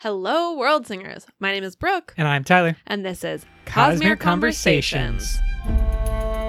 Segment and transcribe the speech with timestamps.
[0.00, 1.26] Hello, world singers.
[1.40, 2.76] My name is Brooke, And I'm Tyler.
[2.86, 5.38] and this is Cosmere Cosmere Conversations.
[5.64, 6.48] Conversations.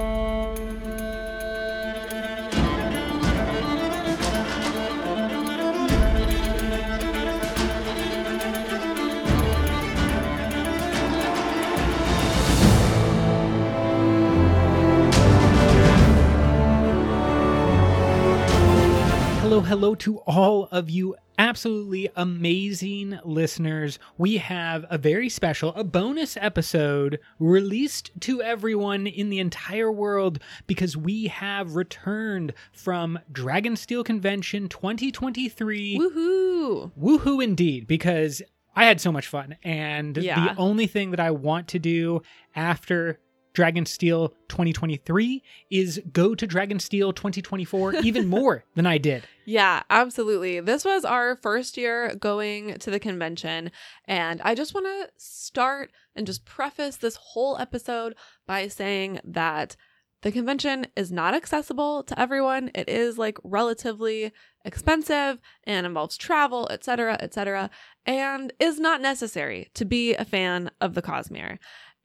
[19.40, 23.98] Hello, hello to all of you absolutely amazing listeners.
[24.18, 30.38] We have a very special, a bonus episode released to everyone in the entire world
[30.66, 35.98] because we have returned from Dragonsteel Convention 2023.
[35.98, 36.92] Woohoo!
[37.00, 38.42] Woohoo indeed, because
[38.76, 39.56] I had so much fun.
[39.64, 40.44] And Yeah.
[40.52, 42.20] the only thing that I want to do
[42.54, 43.18] after
[43.54, 49.24] Dragonsteel 2023 is go to Dragonsteel 2024 even more than I did.
[49.44, 50.60] Yeah, absolutely.
[50.60, 53.70] This was our first year going to the convention,
[54.04, 58.14] and I just want to start and just preface this whole episode
[58.46, 59.76] by saying that
[60.22, 62.70] the convention is not accessible to everyone.
[62.74, 64.32] It is like relatively
[64.64, 67.70] expensive and involves travel, etc., etc.,
[68.04, 71.58] and is not necessary to be a fan of the Cosmere.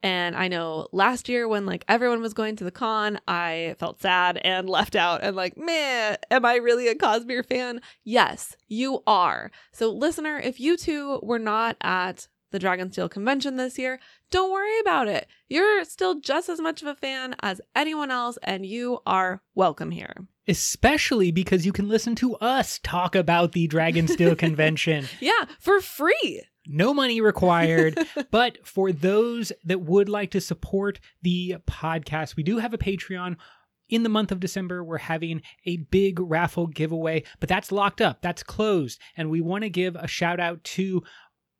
[0.06, 4.00] And I know last year when like everyone was going to the con, I felt
[4.00, 7.80] sad and left out and like, man, am I really a Cosmere fan?
[8.04, 9.50] Yes, you are.
[9.72, 13.98] So, listener, if you two were not at the Dragonsteel convention this year,
[14.30, 15.26] don't worry about it.
[15.48, 19.90] You're still just as much of a fan as anyone else, and you are welcome
[19.90, 20.14] here.
[20.46, 25.06] Especially because you can listen to us talk about the Dragonsteel convention.
[25.18, 26.44] Yeah, for free.
[26.68, 27.98] No money required.
[28.30, 33.36] but for those that would like to support the podcast, we do have a Patreon.
[33.88, 38.20] In the month of December, we're having a big raffle giveaway, but that's locked up,
[38.20, 39.00] that's closed.
[39.16, 41.04] And we want to give a shout out to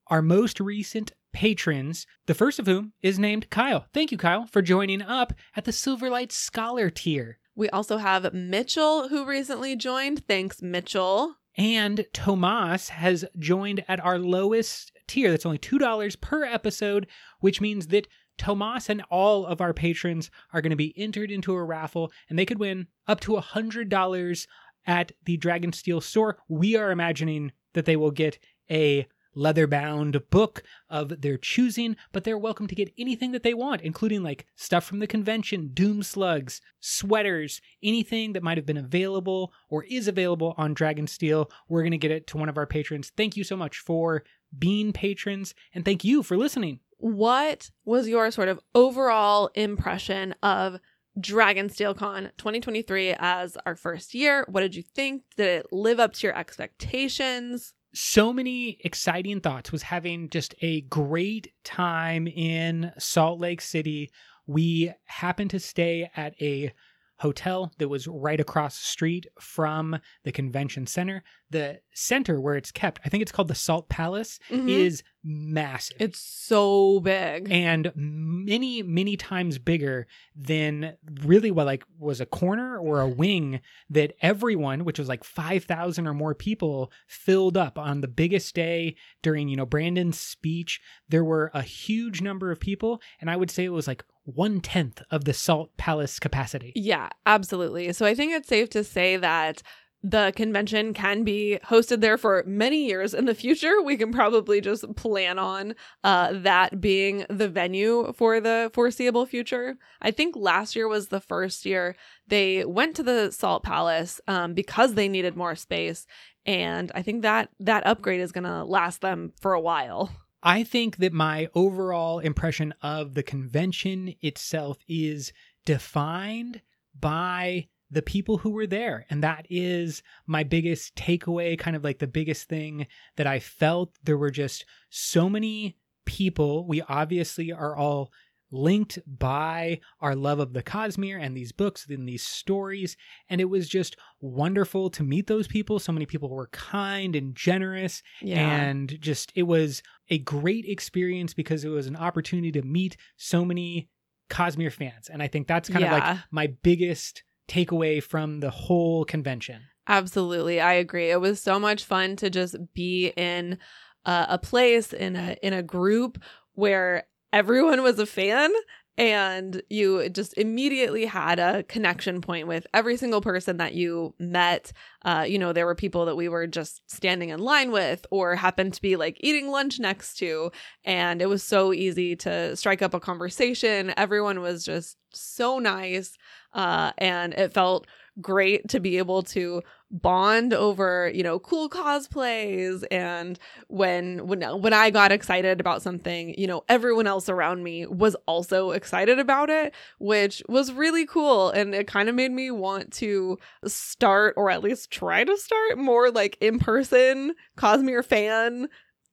[0.08, 3.86] our most recent patrons, the first of whom is named Kyle.
[3.92, 7.38] Thank you, Kyle, for joining up at the Silverlight Scholar tier.
[7.54, 10.26] We also have Mitchell, who recently joined.
[10.26, 11.36] Thanks, Mitchell.
[11.56, 15.30] And Tomas has joined at our lowest tier.
[15.30, 17.06] That's only $2 per episode,
[17.40, 18.08] which means that
[18.38, 22.38] Tomas and all of our patrons are going to be entered into a raffle and
[22.38, 24.46] they could win up to $100
[24.86, 26.38] at the Dragonsteel store.
[26.48, 28.38] We are imagining that they will get
[28.70, 29.06] a
[29.36, 33.82] leather bound book of their choosing, but they're welcome to get anything that they want,
[33.82, 39.52] including like stuff from the convention, doom slugs, sweaters, anything that might have been available
[39.68, 41.50] or is available on Dragonsteel.
[41.68, 43.12] We're going to get it to one of our patrons.
[43.14, 44.24] Thank you so much for
[44.56, 46.80] being patrons, and thank you for listening.
[46.98, 50.78] What was your sort of overall impression of
[51.18, 54.44] Dragonsteel Con 2023 as our first year?
[54.48, 55.22] What did you think?
[55.36, 57.74] Did it live up to your expectations?
[57.96, 64.10] so many exciting thoughts was having just a great time in Salt Lake City.
[64.46, 66.74] We happened to stay at a
[67.18, 71.22] hotel that was right across the street from the convention center.
[71.50, 74.68] The center where it's kept, I think it's called the Salt Palace, Mhm.
[74.68, 75.96] is massive.
[76.00, 77.50] It's so big.
[77.50, 83.60] and many many times bigger than really what like was a corner or a wing
[83.90, 88.94] that everyone which was like 5000 or more people filled up on the biggest day
[89.22, 93.50] during you know brandon's speech there were a huge number of people and i would
[93.50, 97.92] say it was like one tenth of the salt palace capacity Yeah, absolutely.
[97.92, 99.62] So I think it's safe to say that
[100.02, 103.82] the convention can be hosted there for many years in the future.
[103.82, 109.76] We can probably just plan on uh, that being the venue for the foreseeable future.
[110.00, 111.96] I think last year was the first year
[112.28, 116.06] they went to the Salt Palace um, because they needed more space,
[116.44, 120.10] and I think that that upgrade is going to last them for a while.
[120.42, 125.32] I think that my overall impression of the convention itself is
[125.64, 126.60] defined
[126.98, 129.06] by the people who were there.
[129.10, 132.86] And that is my biggest takeaway, kind of like the biggest thing
[133.16, 133.94] that I felt.
[134.02, 136.66] There were just so many people.
[136.66, 138.10] We obviously are all
[138.56, 142.96] linked by our love of the Cosmere and these books and these stories.
[143.28, 145.78] And it was just wonderful to meet those people.
[145.78, 148.02] So many people were kind and generous
[148.38, 153.44] and just it was a great experience because it was an opportunity to meet so
[153.44, 153.88] many
[154.30, 155.08] Cosmere fans.
[155.08, 159.62] And I think that's kind of like my biggest takeaway from the whole convention.
[159.88, 161.10] Absolutely, I agree.
[161.10, 163.58] It was so much fun to just be in
[164.04, 166.18] uh, a place in a in a group
[166.54, 167.04] where
[167.36, 168.50] everyone was a fan
[168.96, 174.72] and you just immediately had a connection point with every single person that you met.
[175.04, 178.36] Uh, you know, there were people that we were just standing in line with or
[178.36, 180.50] happened to be like eating lunch next to.
[180.82, 183.92] And it was so easy to strike up a conversation.
[183.98, 186.16] Everyone was just so nice.
[186.54, 187.86] Uh, and it felt
[188.22, 189.60] great to be able to
[189.90, 193.38] bond over you know cool cosplays and
[193.68, 198.16] when when when I got excited about something you know everyone else around me was
[198.26, 202.92] also excited about it which was really cool and it kind of made me want
[202.94, 208.68] to start or at least try to start more like in person Cosmere fan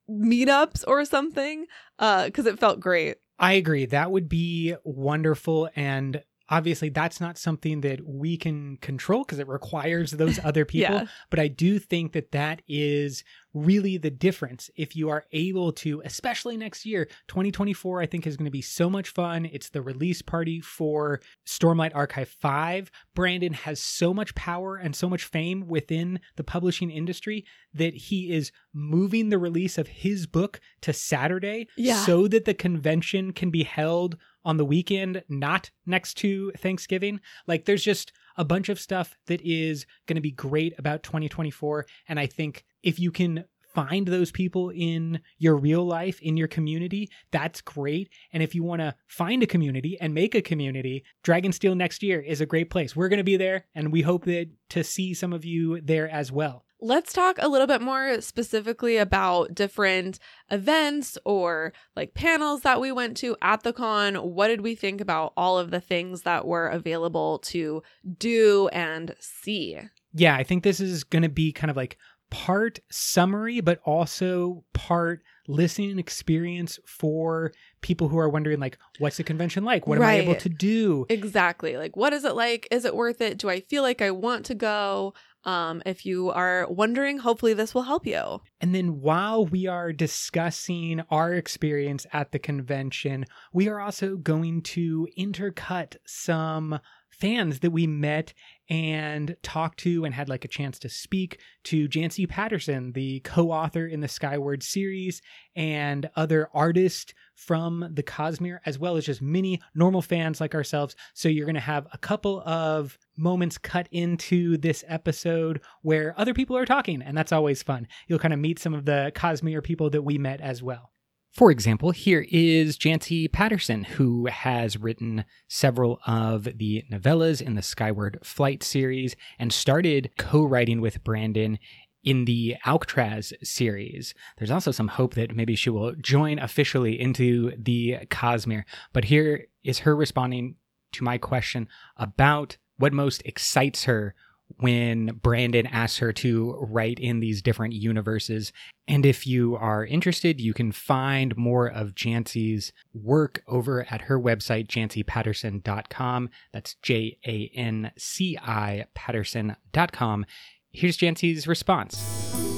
[0.10, 1.68] meetups or something
[2.00, 3.88] uh cuz it felt great I agree.
[3.88, 5.68] That would be wonderful.
[5.76, 10.96] And obviously that's not something that we can control because it requires those other people
[10.96, 11.06] Yeah.
[11.30, 13.24] but i do think that that is
[13.54, 18.36] really the difference if you are able to especially next year 2024 i think is
[18.36, 23.54] going to be so much fun it's the release party for stormlight archive 5 brandon
[23.54, 28.52] has so much power and so much fame within the publishing industry that he is
[28.74, 32.04] moving the release of his book to saturday Yeah.
[32.06, 37.20] so that the convention can be held on the weekend, not next to Thanksgiving.
[37.48, 41.86] Like there's just a bunch of stuff that is going to be great about 2024.
[42.08, 46.48] And I think if you can find those people in your real life, in your
[46.48, 48.10] community, that's great.
[48.32, 52.22] And if you want to find a community and make a community, Dragonsteel next year
[52.22, 52.96] is a great place.
[52.96, 56.10] We're going to be there and we hope that to see some of you there
[56.10, 56.66] as well.
[56.84, 60.20] Let's talk a little bit more specifically about different
[60.52, 64.16] events or like panels that we went to at the con.
[64.16, 67.82] What did we think about all of the things that were available to
[68.20, 69.80] do and see?
[70.14, 71.98] yeah, I think this is going to be kind of like
[72.30, 77.52] part summary, but also part listening experience for
[77.82, 79.88] people who are wondering, like, what's the convention like?
[79.88, 81.06] What am I able to do?
[81.10, 81.78] Exactly.
[81.78, 82.68] Like, what is it like?
[82.72, 83.38] Is it worth it?
[83.38, 85.14] Do I feel like I want to go?
[85.46, 88.42] Um, if you are wondering, hopefully this will help you.
[88.62, 94.62] And then while we are discussing our experience at the convention, we are also going
[94.62, 96.80] to intercut some
[97.24, 98.34] fans that we met
[98.68, 103.88] and talked to and had like a chance to speak to Janci Patterson, the co-author
[103.88, 105.22] in the Skyward series,
[105.56, 110.98] and other artists from the Cosmere, as well as just many normal fans like ourselves.
[111.14, 116.34] So you're going to have a couple of moments cut into this episode where other
[116.34, 117.88] people are talking, and that's always fun.
[118.10, 120.93] You'll kind of meet some of the Cosmere people that we met as well.
[121.34, 127.64] For example, here is Janci Patterson, who has written several of the novellas in the
[127.64, 131.58] Skyward Flight series and started co writing with Brandon
[132.04, 134.14] in the Alcatraz series.
[134.38, 138.66] There's also some hope that maybe she will join officially into the Cosmere.
[138.92, 140.58] But here is her responding
[140.92, 144.14] to my question about what most excites her
[144.60, 148.52] when Brandon asks her to write in these different universes.
[148.88, 154.20] And if you are interested, you can find more of Janci's work over at her
[154.20, 156.30] website, jancipatterson.com.
[156.52, 160.26] That's J A N C I Patterson.com.
[160.72, 162.53] Here's Janci's response.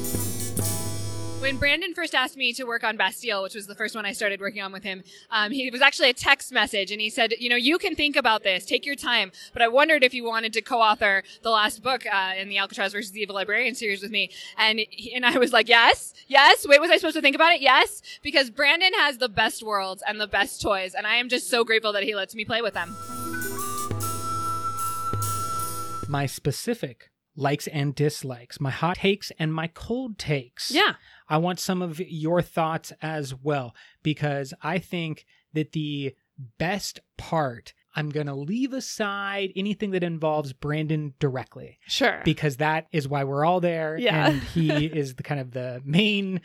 [1.45, 4.13] When Brandon first asked me to work on Bastille, which was the first one I
[4.13, 7.35] started working on with him, um, he was actually a text message, and he said,
[7.37, 10.23] "You know, you can think about this, take your time, but I wondered if you
[10.23, 14.01] wanted to co-author the last book uh, in the Alcatraz versus the Evil Librarian series
[14.01, 17.21] with me." And he, and I was like, "Yes, yes." Wait, was I supposed to
[17.21, 17.61] think about it?
[17.61, 21.47] Yes, because Brandon has the best worlds and the best toys, and I am just
[21.47, 22.95] so grateful that he lets me play with them.
[26.09, 30.71] My specific likes and dislikes, my hot takes and my cold takes.
[30.71, 30.93] Yeah.
[31.27, 36.15] I want some of your thoughts as well because I think that the
[36.57, 42.21] best part, I'm going to leave aside anything that involves Brandon directly Sure.
[42.25, 44.27] because that is why we're all there Yeah.
[44.29, 46.41] and he is the kind of the main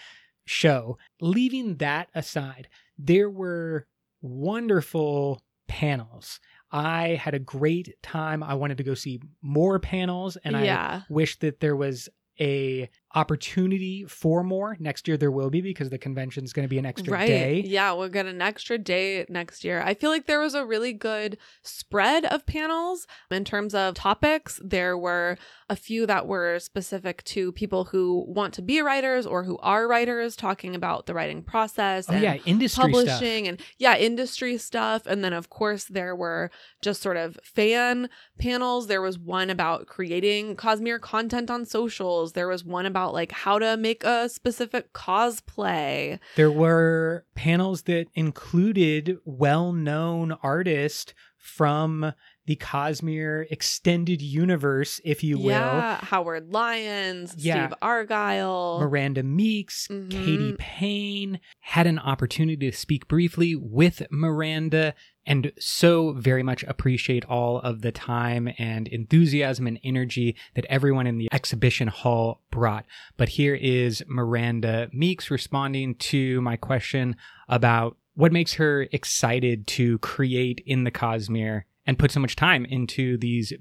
[0.46, 0.96] show.
[1.20, 3.86] Leaving that aside, there were
[4.22, 6.40] wonderful panels.
[6.72, 8.42] I had a great time.
[8.42, 12.08] I wanted to go see more panels and I wish that there was
[12.40, 16.68] a opportunity for more next year there will be because the convention is going to
[16.68, 17.26] be an extra right.
[17.26, 19.82] day Yeah, we'll get an extra day next year.
[19.82, 24.60] I feel like there was a really good spread of panels in terms of topics.
[24.64, 25.38] There were
[25.68, 29.88] a few that were specific to people who want to be writers or who are
[29.88, 35.06] writers, talking about the writing process oh and yeah industry publishing and yeah, industry stuff.
[35.06, 36.50] And then of course there were
[36.80, 38.86] just sort of fan panels.
[38.86, 42.32] There was one about creating Cosmere content on socials.
[42.32, 46.18] There was one about about like how to make a specific cosplay.
[46.36, 52.12] There were panels that included well known artists from
[52.46, 55.48] the Cosmere extended universe, if you will.
[55.50, 57.68] Yeah, Howard Lyons, Yeah.
[57.68, 58.78] Steve Argyle.
[58.80, 60.10] Miranda Meeks, Mhm.
[60.10, 64.94] Katie Payne had an opportunity to speak briefly with Miranda
[65.26, 71.06] and so very much appreciate all of the time and enthusiasm and energy that everyone
[71.06, 72.86] in the exhibition hall brought.
[73.16, 77.16] But here is Miranda Meeks responding to my question
[77.48, 82.64] about what makes her excited to create in the Cosmere and put so much time
[82.64, 83.52] into these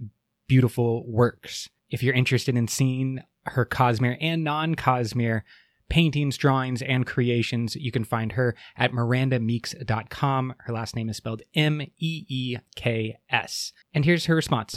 [0.47, 1.69] beautiful works.
[1.89, 5.41] If you're interested in seeing her Cosmere and non Cosmere
[5.89, 10.55] paintings, drawings, and creations, you can find her at mirandameeks.com.
[10.59, 13.73] Her last name is spelled M E E K S.
[13.93, 14.75] And here's her response.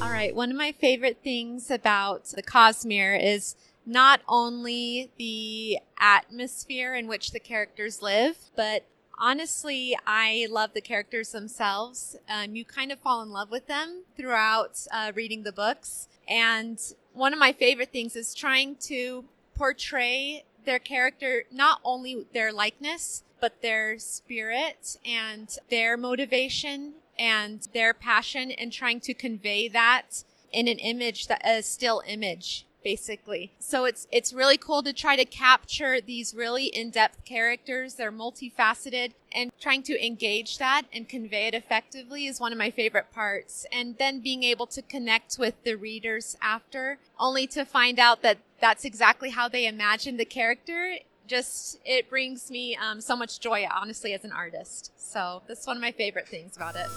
[0.00, 0.34] All right.
[0.34, 7.32] One of my favorite things about the Cosmere is not only the atmosphere in which
[7.32, 8.84] the characters live, but
[9.18, 12.16] honestly, I love the characters themselves.
[12.28, 16.08] Um, you kind of fall in love with them throughout uh, reading the books.
[16.28, 16.80] And
[17.12, 19.24] one of my favorite things is trying to
[19.54, 27.94] portray their character, not only their likeness, but their spirit and their motivation and their
[27.94, 33.52] passion and trying to convey that in an image that a still image basically.
[33.58, 37.94] So it's it's really cool to try to capture these really in-depth characters.
[37.94, 42.70] They're multifaceted and trying to engage that and convey it effectively is one of my
[42.70, 43.66] favorite parts.
[43.72, 48.38] And then being able to connect with the readers after only to find out that
[48.60, 50.96] that's exactly how they imagined the character
[51.26, 55.76] just it brings me um, so much joy honestly as an artist so that's one
[55.76, 56.88] of my favorite things about it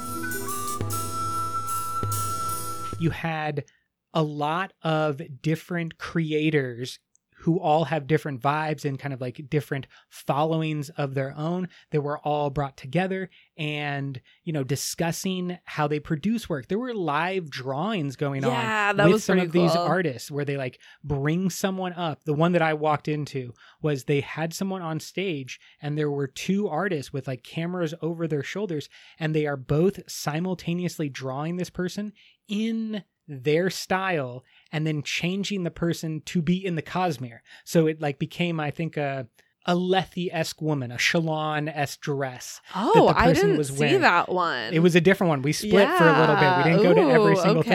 [3.00, 3.66] You had
[4.14, 7.00] a lot of different creators
[7.44, 12.00] who all have different vibes and kind of like different followings of their own that
[12.00, 16.70] were all brought together and you know discussing how they produce work.
[16.70, 20.46] There were live drawings going Yeah, on that with was some of these artists where
[20.46, 22.24] they like bring someone up.
[22.24, 26.28] The one that i walked into was they had someone on stage and there were
[26.28, 28.88] two artists with like cameras over their shoulders
[29.20, 32.14] and they are both simultaneously drawing this person
[32.48, 37.40] in their style and then changing the person to be in the Cosmere.
[37.64, 39.28] So it like became, I think, a
[39.66, 42.60] a Lethe-esque woman, a Shallan-esque dress.
[42.76, 44.02] Oh, I didn't was see wearing.
[44.02, 44.74] that one.
[44.74, 45.42] It was a different one.
[45.42, 46.58] We split for a little bit.
[46.58, 47.72] We didn't go to every Ooh, single thing.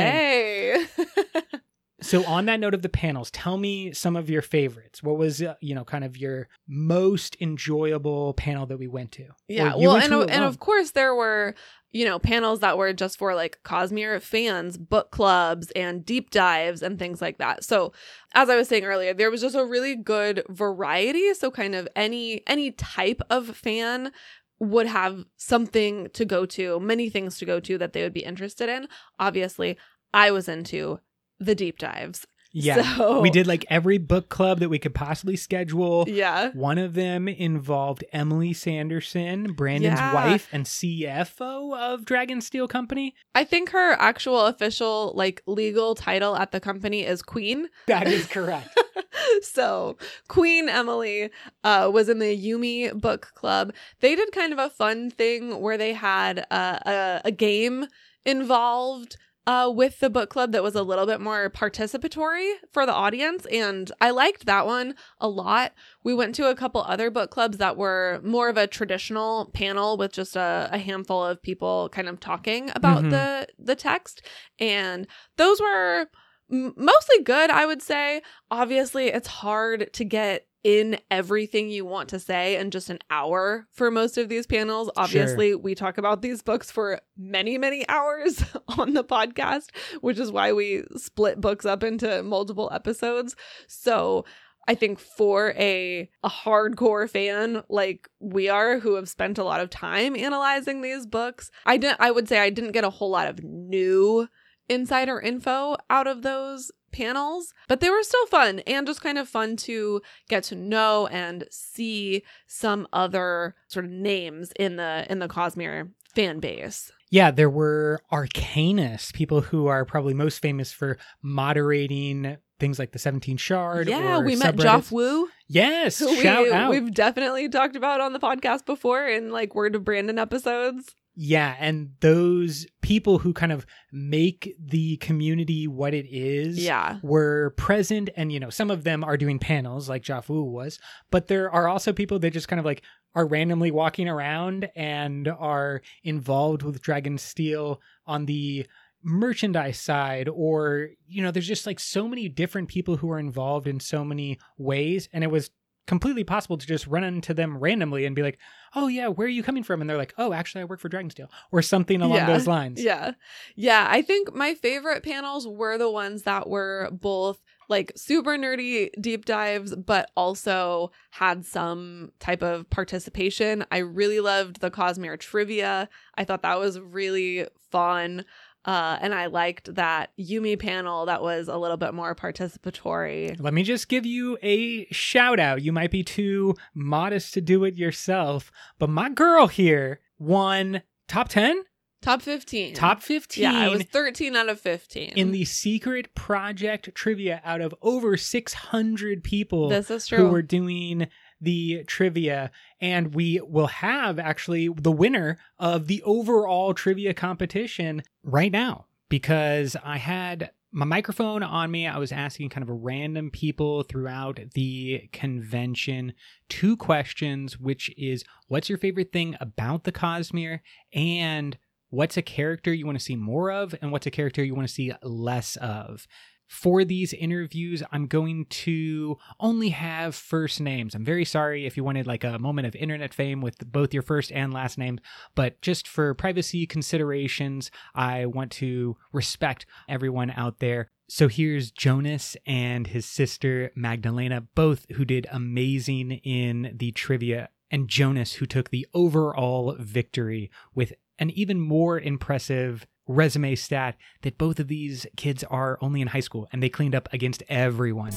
[2.00, 5.02] So on that note of the panels, tell me some of your favorites.
[5.02, 9.26] What was uh, you know kind of your most enjoyable panel that we went to?
[9.48, 11.54] Yeah, well, and and of course there were
[11.90, 16.82] you know panels that were just for like Cosmere fans, book clubs, and deep dives
[16.82, 17.64] and things like that.
[17.64, 17.92] So
[18.34, 21.34] as I was saying earlier, there was just a really good variety.
[21.34, 24.12] So kind of any any type of fan
[24.60, 28.24] would have something to go to, many things to go to that they would be
[28.24, 28.88] interested in.
[29.18, 29.76] Obviously,
[30.12, 31.00] I was into
[31.40, 32.26] the deep dives.
[32.52, 36.06] yeah, So we did like every book club that we could possibly schedule.
[36.08, 36.50] Yeah.
[36.52, 40.14] One of them involved Emily Sanderson, Brandon's Yeah.
[40.14, 43.14] wife and CFO of Dragonsteel Company.
[43.34, 47.68] I think her actual official like legal title at the company is queen.
[47.86, 48.70] That is correct.
[49.42, 51.30] so Queen Emily
[51.64, 53.74] uh, was in the Yumi book club.
[54.00, 57.86] They did kind of a fun thing where they had uh, a, a game
[58.24, 59.16] involved
[59.48, 63.46] uh, with the book club that was a little bit more participatory for the audience.
[63.46, 65.72] And I liked that one a lot.
[66.04, 69.96] We went to a couple other book clubs that were more of a traditional panel
[69.96, 73.10] with just a, a handful of people kind of talking about Mhm.
[73.10, 74.20] the the text.
[74.58, 76.08] And those were
[76.50, 78.22] mostly good, I would say.
[78.50, 83.66] Obviously, it's hard to get in everything you want to say in just an hour
[83.72, 84.90] for most of these panels.
[84.96, 88.44] Obviously, we talk about these books for many, many hours
[88.78, 89.68] on the podcast,
[90.00, 93.36] which is why we split books up into multiple episodes.
[93.66, 94.24] So,
[94.66, 99.60] I think for a a hardcore fan like we are who have spent a lot
[99.60, 103.08] of time analyzing these books, I didn't I would say I didn't get a whole
[103.08, 104.28] lot of new
[104.68, 109.28] insider info out of those panels, but they were still fun and just kind of
[109.28, 115.18] fun to get to know and see some other sort of names in the in
[115.18, 116.90] the Cosmere fan base.
[117.10, 122.98] Yeah, there were arcanists, people who are probably most famous for moderating things like the
[122.98, 123.88] 17 Shard.
[123.88, 124.56] yeah, we met.
[124.56, 126.70] Jofwu, Yes, we, out.
[126.70, 130.94] we've definitely talked about on the podcast before in like Word of Brandon episodes.
[131.20, 137.00] Yeah, and those people who kind of make the community what it is Yeah.
[137.02, 140.78] were present and you know some of them are doing panels like Jofwu was,
[141.10, 142.82] but there are also people that just kind of like
[143.16, 148.64] are randomly walking around and are involved with Dragonsteel on the
[149.02, 153.66] merchandise side or you know there's just like so many different people who are involved
[153.66, 155.50] in so many ways and it was
[155.88, 158.38] completely possible to just run into them randomly and be like
[158.76, 160.88] oh yeah where are you coming from and they're like oh actually i work for
[160.88, 162.26] dragonsteel or something along Yeah.
[162.26, 163.12] those lines Yeah.
[163.56, 163.86] Yeah.
[163.90, 167.40] I think my favorite panels were the ones that were both
[167.70, 173.64] like super nerdy deep dives, but also had some type of participation.
[173.70, 175.88] I really loved the Cosmere trivia.
[176.14, 178.24] I thought that was really fun.
[178.64, 183.36] Uh, and I liked that Yumi panel that was a little bit more participatory.
[183.40, 185.62] Let me just give you a shout out.
[185.62, 191.28] You might be too modest to do it yourself, but my girl here won top
[191.28, 191.62] 10,
[192.00, 192.74] Top 15.
[192.74, 195.14] top 15 Yeah, I was 13 out of 15.
[195.16, 200.18] in the secret project trivia out of over 600 people This is true.
[200.18, 201.08] who were doing
[201.40, 208.52] the trivia and we will have actually the winner of the overall trivia competition right
[208.52, 211.86] now because I had my microphone on me.
[211.86, 216.12] I was asking kind of random people throughout the convention
[216.48, 220.60] two questions, which is what's your favorite thing about the Cosmere
[220.92, 221.56] and
[221.90, 224.68] what's a character you want to see more of and what's a character you want
[224.68, 226.06] to see less of.
[226.48, 230.94] For these interviews, I'm going to only have first names.
[230.94, 234.02] I'm very sorry if you wanted like a moment of internet fame with both your
[234.02, 234.98] first and last name,
[235.34, 240.90] but just for privacy considerations, I want to respect everyone out there.
[241.06, 247.88] So here's Jonas and his sister Magdalena, both who did amazing in the trivia, and
[247.88, 254.60] Jonas, who took the overall victory with an even more impressive resume stat that both
[254.60, 258.12] of these kids are only in high school and they cleaned up against everyone.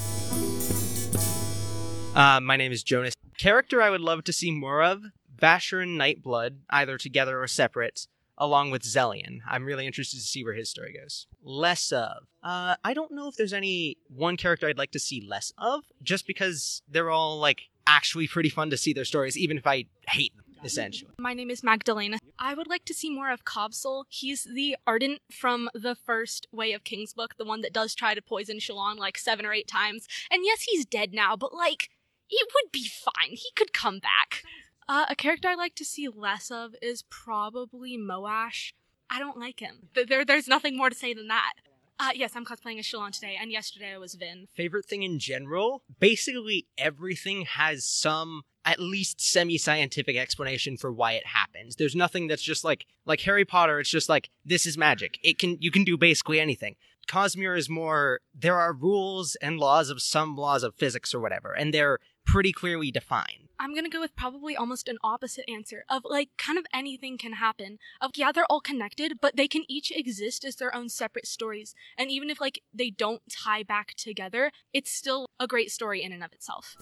[2.13, 3.15] Uh, my name is Jonas.
[3.38, 5.01] Character I would love to see more of
[5.36, 8.05] Vasher and Nightblood, either together or separate,
[8.38, 9.39] along with Zellion.
[9.48, 11.25] I'm really interested to see where his story goes.
[11.41, 12.27] Less of.
[12.43, 15.83] Uh, I don't know if there's any one character I'd like to see less of,
[16.03, 19.86] just because they're all, like, actually pretty fun to see their stories, even if I
[20.07, 21.11] hate them, essentially.
[21.17, 22.17] My name is Magdalena.
[22.39, 24.05] I would like to see more of Kabsal.
[24.09, 28.13] He's the Ardent from the first Way of Kings book, the one that does try
[28.13, 30.07] to poison Shallan like seven or eight times.
[30.31, 31.89] And yes, he's dead now, but like,
[32.29, 33.31] it would be fine.
[33.31, 34.43] He could come back.
[34.87, 38.74] Uh, a character I'd like to see less of is probably Moash.
[39.09, 39.89] I don't like him.
[39.93, 41.53] There, there's nothing more to say than that.
[42.00, 44.47] Uh, yes, I'm cosplaying as Shallan today, and yesterday I was Vin.
[44.55, 51.25] favorite thing in general basically everything has some at least semi-scientific explanation for why it
[51.25, 55.17] happens there's nothing that's just like like harry potter it's just like this is magic
[55.24, 56.75] it can you can do basically anything
[57.07, 61.53] cosmere is more there are rules and laws of some laws of physics or whatever
[61.53, 66.01] and they're pretty clearly defined I'm gonna go with probably almost an opposite answer of
[66.03, 67.77] like kind of anything can happen.
[68.01, 71.75] Of yeah, they're all connected, but they can each exist as their own separate stories.
[71.95, 76.11] And even if like they don't tie back together, it's still a great story in
[76.11, 76.75] and of itself.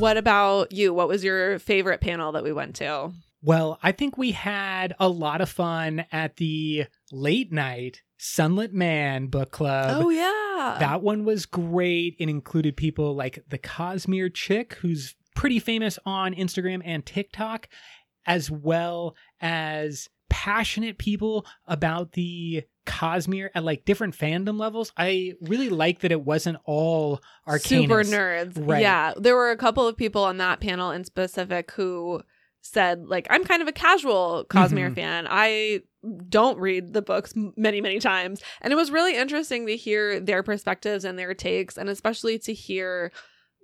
[0.00, 0.92] What about you?
[0.94, 3.12] What was your favorite panel that we went to?
[3.42, 9.28] Well, I think we had a lot of fun at the late night Sunlit Man
[9.28, 10.02] book club.
[10.04, 10.76] oh yeah.
[10.78, 12.16] That one was great.
[12.18, 17.68] It included people like the Cosmere chick, who's pretty famous on Instagram and TikTok,
[18.26, 24.92] as well as passionate people about the Cosmere at like different fandom levels.
[24.96, 27.82] I really like that it wasn't all arcane.
[27.82, 28.52] super nerds.
[28.56, 28.80] Right.
[28.80, 32.22] Yeah, there were a couple of people on that panel in specific who
[32.62, 34.94] said like I'm kind of a casual Cosmere Mhm.
[34.94, 35.26] fan.
[35.30, 35.82] I
[36.28, 40.42] don't read the books many many times and it was really interesting to hear their
[40.42, 43.12] perspectives and their takes and especially to hear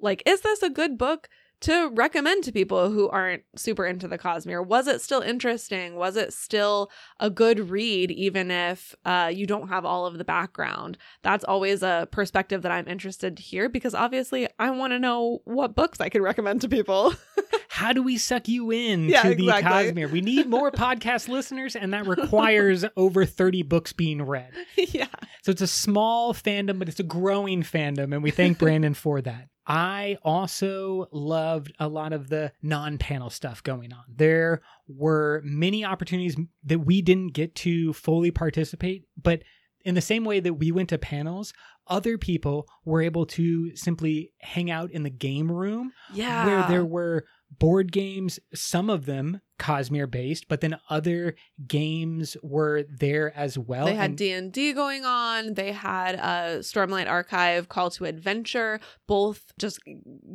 [0.02, 1.28] like is this a good book
[1.62, 4.64] to recommend to people who aren't super into the Cosmere?
[4.64, 5.96] Was it still interesting?
[5.96, 10.24] Was it still a good read, even if uh, you don't have all of the
[10.24, 10.98] background?
[11.22, 15.40] That's always a perspective that I'm interested to hear because obviously I want to know
[15.44, 17.14] what books I can recommend to people.
[17.68, 19.92] How do we suck you in Yeah, to the exactly.
[20.02, 20.10] Cosmere?
[20.10, 24.52] We need more podcast listeners, and that requires over 30 books being read.
[24.76, 25.06] yeah.
[25.42, 29.20] So it's a small fandom, but it's a growing fandom, and we thank Brandon for
[29.20, 29.48] that.
[29.66, 34.04] I also loved a lot of the non panel stuff going on.
[34.08, 39.42] There were many opportunities that we didn't get to fully participate, but
[39.84, 41.52] in the same way that we went to panels,
[41.86, 46.46] other people were able to simply hang out in the game room Yeah.
[46.46, 47.24] where there were
[47.58, 51.34] board games, some of them Cosmere based, but then other
[51.66, 53.86] games were there as well.
[53.86, 55.54] they had D and D going on.
[55.54, 59.80] They had a Stormlight Archive Call to Adventure, both just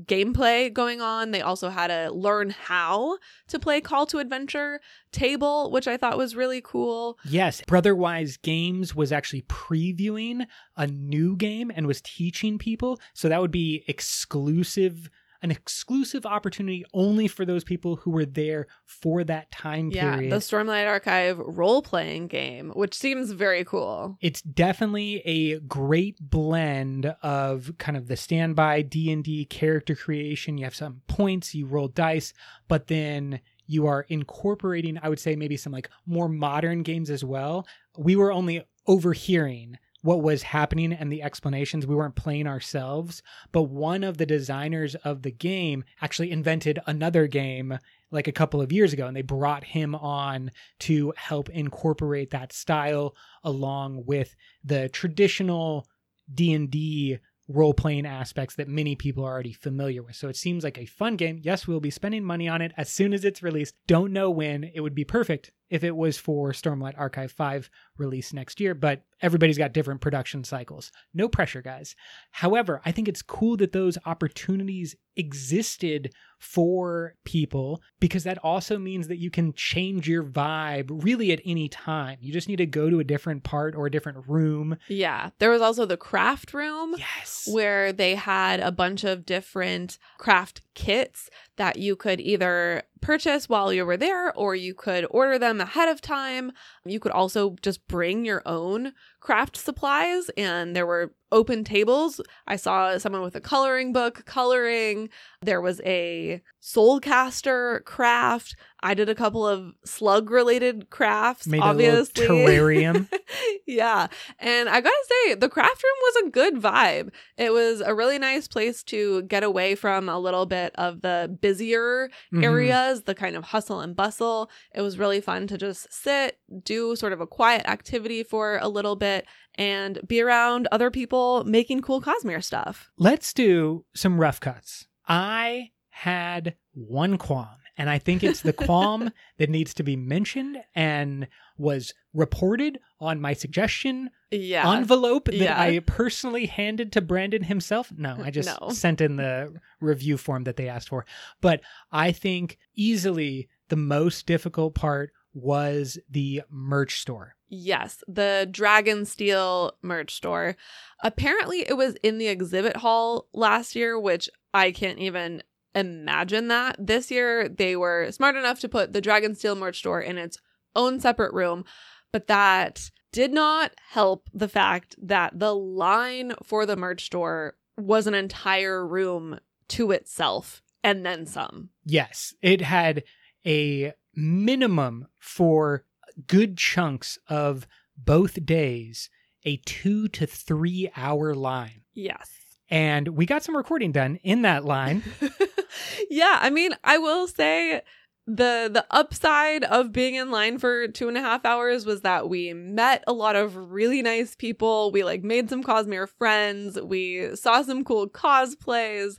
[0.06, 1.30] gameplay going on.
[1.32, 4.80] They also had a learn how to play Call to Adventure
[5.12, 7.20] table, which I thought was really cool.
[7.24, 13.00] Yes, Brotherwise Games was actually previewing a new game and was teaching people.
[13.14, 15.10] So that would be exclusive,
[15.44, 20.32] an exclusive opportunity only for those people who were there for that time Yeah, period.
[20.32, 24.18] the Stormlight Archive role playing game, which seems very cool.
[24.22, 30.58] it's definitely a great blend of kind of the standby D&D character creation.
[30.58, 32.34] You have some points, you roll dice,
[32.68, 37.24] but then you are incorporating, I would say maybe some like more modern games as
[37.24, 37.66] well.
[37.98, 41.86] We were only overhearing what was happening and the explanations.
[41.86, 47.28] We weren't playing ourselves, but one of the designers of the game actually invented another
[47.28, 47.78] game
[48.10, 52.52] like a couple of years ago and they brought him on to help incorporate that
[52.52, 55.88] style along with the traditional
[56.34, 60.16] D&D role-playing aspects that many people are already familiar with.
[60.16, 61.40] So it seems like a fun game.
[61.44, 63.76] Yes, we'll be spending money on it as soon as it's released.
[63.88, 64.64] Don't know when.
[64.64, 69.02] It would be perfect if it was for Stormlight Archive 5 release next year, but
[69.22, 70.92] everybody's got different production cycles.
[71.14, 71.96] No pressure, guys.
[72.32, 79.08] However, I think it's cool that those opportunities existed for people because that also means
[79.08, 82.18] that you can change your vibe really at any time.
[82.22, 84.78] You just need to go to a different part or a different room.
[84.88, 85.30] Yeah.
[85.40, 86.96] There was also the craft room.
[86.98, 87.48] Yes.
[87.52, 93.74] where they had a bunch of different craft kits that you could either purchase while
[93.74, 96.52] you were there or you could order them ahead of time.
[96.86, 102.20] You could also just bring your own craft supplies and there were open tables.
[102.46, 105.08] I saw someone with a coloring book coloring.
[105.42, 108.56] There was a soul soulcaster craft.
[108.84, 112.26] I did a couple of slug related crafts Made obviously.
[112.26, 113.08] a terrarium.
[113.68, 114.08] yeah.
[114.40, 117.12] And I gotta say, the craft room was a good vibe.
[117.38, 121.38] It was a really nice place to get away from a little bit of the
[121.42, 122.44] busier Mhm.
[122.44, 124.50] areas, the kind of hustle and bustle.
[124.76, 128.68] It was really fun to just sit, do sort of a quiet activity for a
[128.68, 129.11] little bit,
[129.56, 132.92] and be around other people making cool Cosmere stuff.
[132.98, 134.88] Let's do some rough cuts.
[135.08, 140.58] I had one qualm, and I think it's the qualm that needs to be mentioned
[140.74, 144.72] and was reported on my suggestion Yeah.
[144.78, 145.60] envelope that Yeah.
[145.62, 147.92] I personally handed to Brandon himself.
[147.96, 148.70] No, I just No.
[148.70, 151.06] sent in the review form that they asked for.
[151.42, 157.36] But I think easily the most difficult part was the merch store.
[157.50, 160.56] Yes, the Dragonsteel merch store.
[161.04, 165.44] Apparently, it was in the exhibit hall last year, which I can't even
[165.76, 166.76] imagine that.
[166.80, 170.38] This year, they were smart enough to put the Dragonsteel merch store in its
[170.76, 171.66] own separate room,
[172.12, 178.08] but that did not help the fact that the line for the merch store was
[178.08, 181.70] an entire room to itself and then some.
[181.86, 183.04] Yes, it had
[183.46, 185.84] a minimum for
[186.28, 189.10] good chunks of both days,
[189.46, 191.82] a two to three hour line.
[191.94, 192.30] Yes.
[192.70, 195.04] And we got some recording done in that line.
[196.10, 197.82] yeah, I mean, I will say
[198.28, 202.30] the the upside of being in line for two and a half hours was that
[202.30, 204.92] we met a lot of really nice people.
[204.92, 206.80] We like made some Cosmere friends.
[206.80, 209.18] We saw some cool cosplays,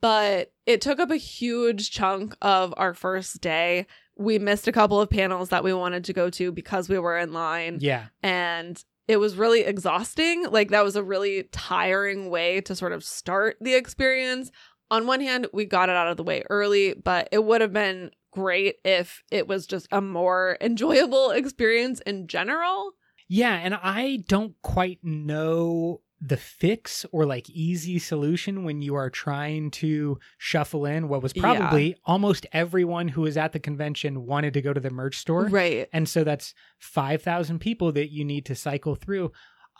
[0.00, 3.86] but it took up a huge chunk of our first day.
[4.16, 7.18] We missed a couple of panels that we wanted to go to because we were
[7.18, 8.06] in line yeah.
[8.22, 10.46] and it was really exhausting.
[10.50, 14.50] Like that was a really tiring way to sort of start the experience.
[14.90, 17.72] On one hand, we got it out of the way early, but it would have
[17.72, 22.92] been great if it was just a more enjoyable experience in general.
[23.28, 29.10] Yeah, and I don't quite know the fix or like easy solution when you are
[29.10, 31.42] trying to shuffle in what was Yeah.
[31.42, 35.46] probably almost everyone who was at the convention wanted to go to the merch store.
[35.48, 35.86] Right.
[35.92, 39.32] And so that's 5,000 people that you need to cycle through.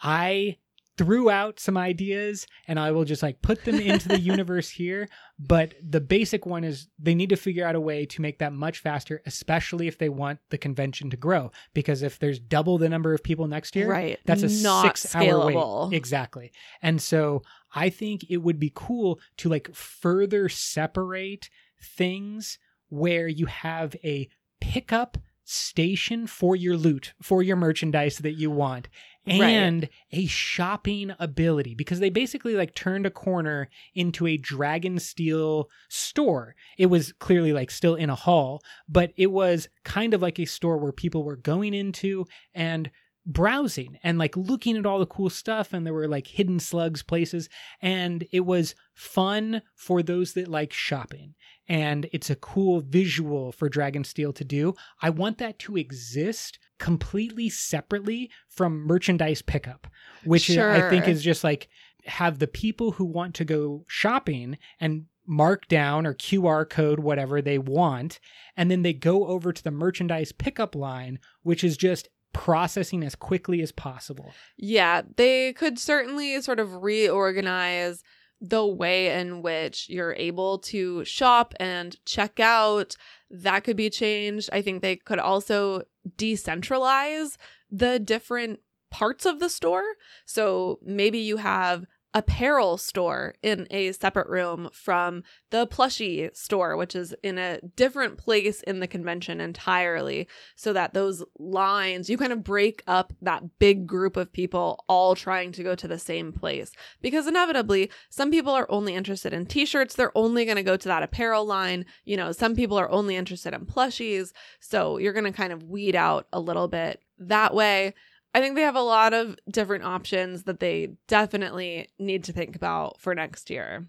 [0.03, 0.59] I
[0.97, 5.09] threw out some ideas and I will just like put them into the universe here.
[5.39, 8.53] But the basic one is they need to figure out a way to make that
[8.53, 11.51] much faster, especially if they want the convention to grow.
[11.75, 14.21] Because if there's double the number of people next year, Right.
[14.25, 15.97] that's a Not six hour wait.
[15.97, 16.53] Exactly.
[16.81, 17.43] And so
[17.75, 21.51] I think it would be cool to like further separate
[21.83, 24.29] things where you have a
[24.61, 28.89] pickup station for your loot, for your merchandise that you want.
[29.27, 35.69] And a shopping ability because they basically like turned a corner into a dragon steel
[35.89, 36.55] store.
[36.77, 40.45] It was clearly like still in a hall but it was kind of like a
[40.45, 42.91] store where people were going into and
[43.27, 47.03] browsing and like looking at all the cool stuff and there were like hidden slugs
[47.03, 47.49] places
[47.81, 51.35] and it was fun for those that like shopping
[51.67, 54.75] and it's a cool visual for Dragonsteel to do.
[55.01, 59.87] I want that to exist completely separately from merchandise pickup,
[60.25, 60.57] which is-
[60.87, 61.69] I think is just like
[62.05, 67.41] have the people who want to go shopping and mark down or QR code whatever
[67.41, 68.21] they want,
[68.59, 73.15] and then they go over to the merchandise pickup line, which is just processing as
[73.15, 74.33] quickly as possible.
[74.59, 78.03] Yeah, they could certainly sort of reorganize
[78.41, 82.97] the way in which you're able to shop and check out.
[83.31, 84.51] That could be changed.
[84.53, 85.83] I think they could also
[86.19, 87.37] decentralize
[87.71, 89.95] the different parts of the store.
[90.27, 96.95] So maybe you have apparel store in a separate room from the plushie store which
[96.95, 102.33] is in a different place in the convention entirely so that those lines you kind
[102.33, 106.33] of break up that big group of people all trying to go to the same
[106.33, 106.73] place.
[107.01, 109.95] Because inevitably some people are only interested in t-shirts.
[109.95, 111.87] They're only going to go to that apparel line.
[112.05, 114.33] You know some people are only interested in plushies.
[114.61, 117.95] So you're going to kind of weed out a little bit that way
[118.35, 122.57] I think they have a lot of different options that they definitely need to think
[122.57, 123.87] about for next year.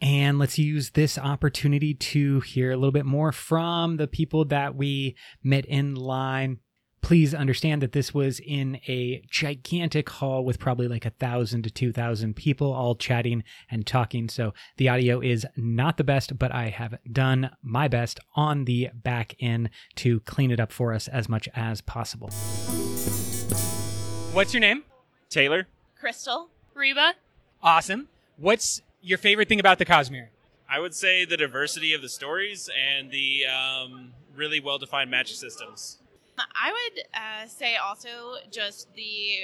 [0.00, 4.76] And let's use this opportunity to hear a little bit more from the people that
[4.76, 6.60] we met in line.
[7.00, 11.70] Please understand that this was in a gigantic hall with probably like a thousand to
[11.70, 14.28] two thousand people all chatting and talking.
[14.28, 18.90] So the audio is not the best, but I have done my best on the
[18.94, 22.30] back end to clean it up for us as much as possible.
[24.38, 24.84] What's your name?
[25.30, 25.66] Taylor?
[25.98, 26.48] Crystal.
[26.72, 27.14] Reba?
[27.60, 28.06] Awesome.
[28.36, 30.28] What's your favorite thing about the Cosmere?
[30.70, 35.34] I would say the diversity of the stories and the um, really well defined magic
[35.38, 35.98] systems.
[36.38, 39.38] I would uh, say also just the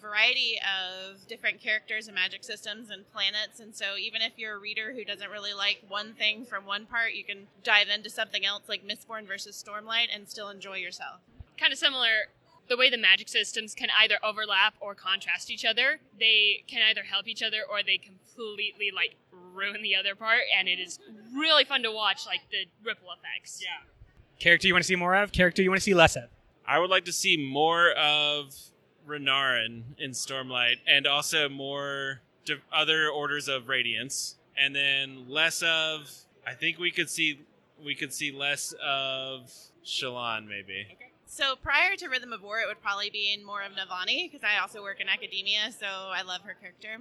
[0.00, 3.60] variety of different characters and magic systems and planets.
[3.60, 6.86] And so, even if you're a reader who doesn't really like one thing from one
[6.86, 11.20] part, you can dive into something else like Mistborn versus Stormlight and still enjoy yourself.
[11.56, 12.30] Kind of similar.
[12.68, 16.00] The way the magic systems can either overlap or contrast each other.
[16.18, 20.66] They can either help each other or they completely like ruin the other part, and
[20.68, 20.98] it is
[21.36, 23.62] really fun to watch, like the ripple effects.
[23.62, 23.86] Yeah.
[24.40, 25.32] Character you want to see more of?
[25.32, 26.24] Character you want to see less of?
[26.66, 28.54] I would like to see more of
[29.06, 34.36] Renarin in Stormlight and also more di- other orders of Radiance.
[34.56, 36.10] And then less of.
[36.46, 37.40] I think we could see.
[37.84, 39.52] We could see less of
[39.84, 40.86] Shallan, maybe.
[41.34, 44.44] So, prior to Rhythm of War, it would probably be in more of Navani because
[44.44, 46.98] I also work in academia, so I love her character.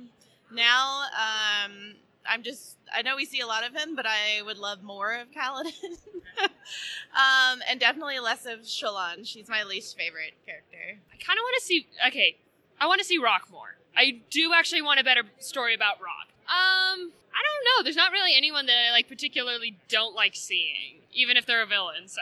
[0.51, 1.93] Now, um,
[2.27, 5.13] I'm just, I know we see a lot of him, but I would love more
[5.13, 5.99] of Kaladin.
[7.13, 9.23] um, and definitely less of Shallan.
[9.23, 10.97] She's my least favorite character.
[11.13, 11.85] I kind of want to see.
[12.07, 12.35] Okay,
[12.81, 13.75] I want to see Rock more.
[13.95, 16.29] I do actually want a better story about Rock.
[16.47, 17.83] Um, I don't know.
[17.83, 21.67] There's not really anyone that I like particularly don't like seeing, even if they're a
[21.67, 22.07] villain.
[22.07, 22.21] So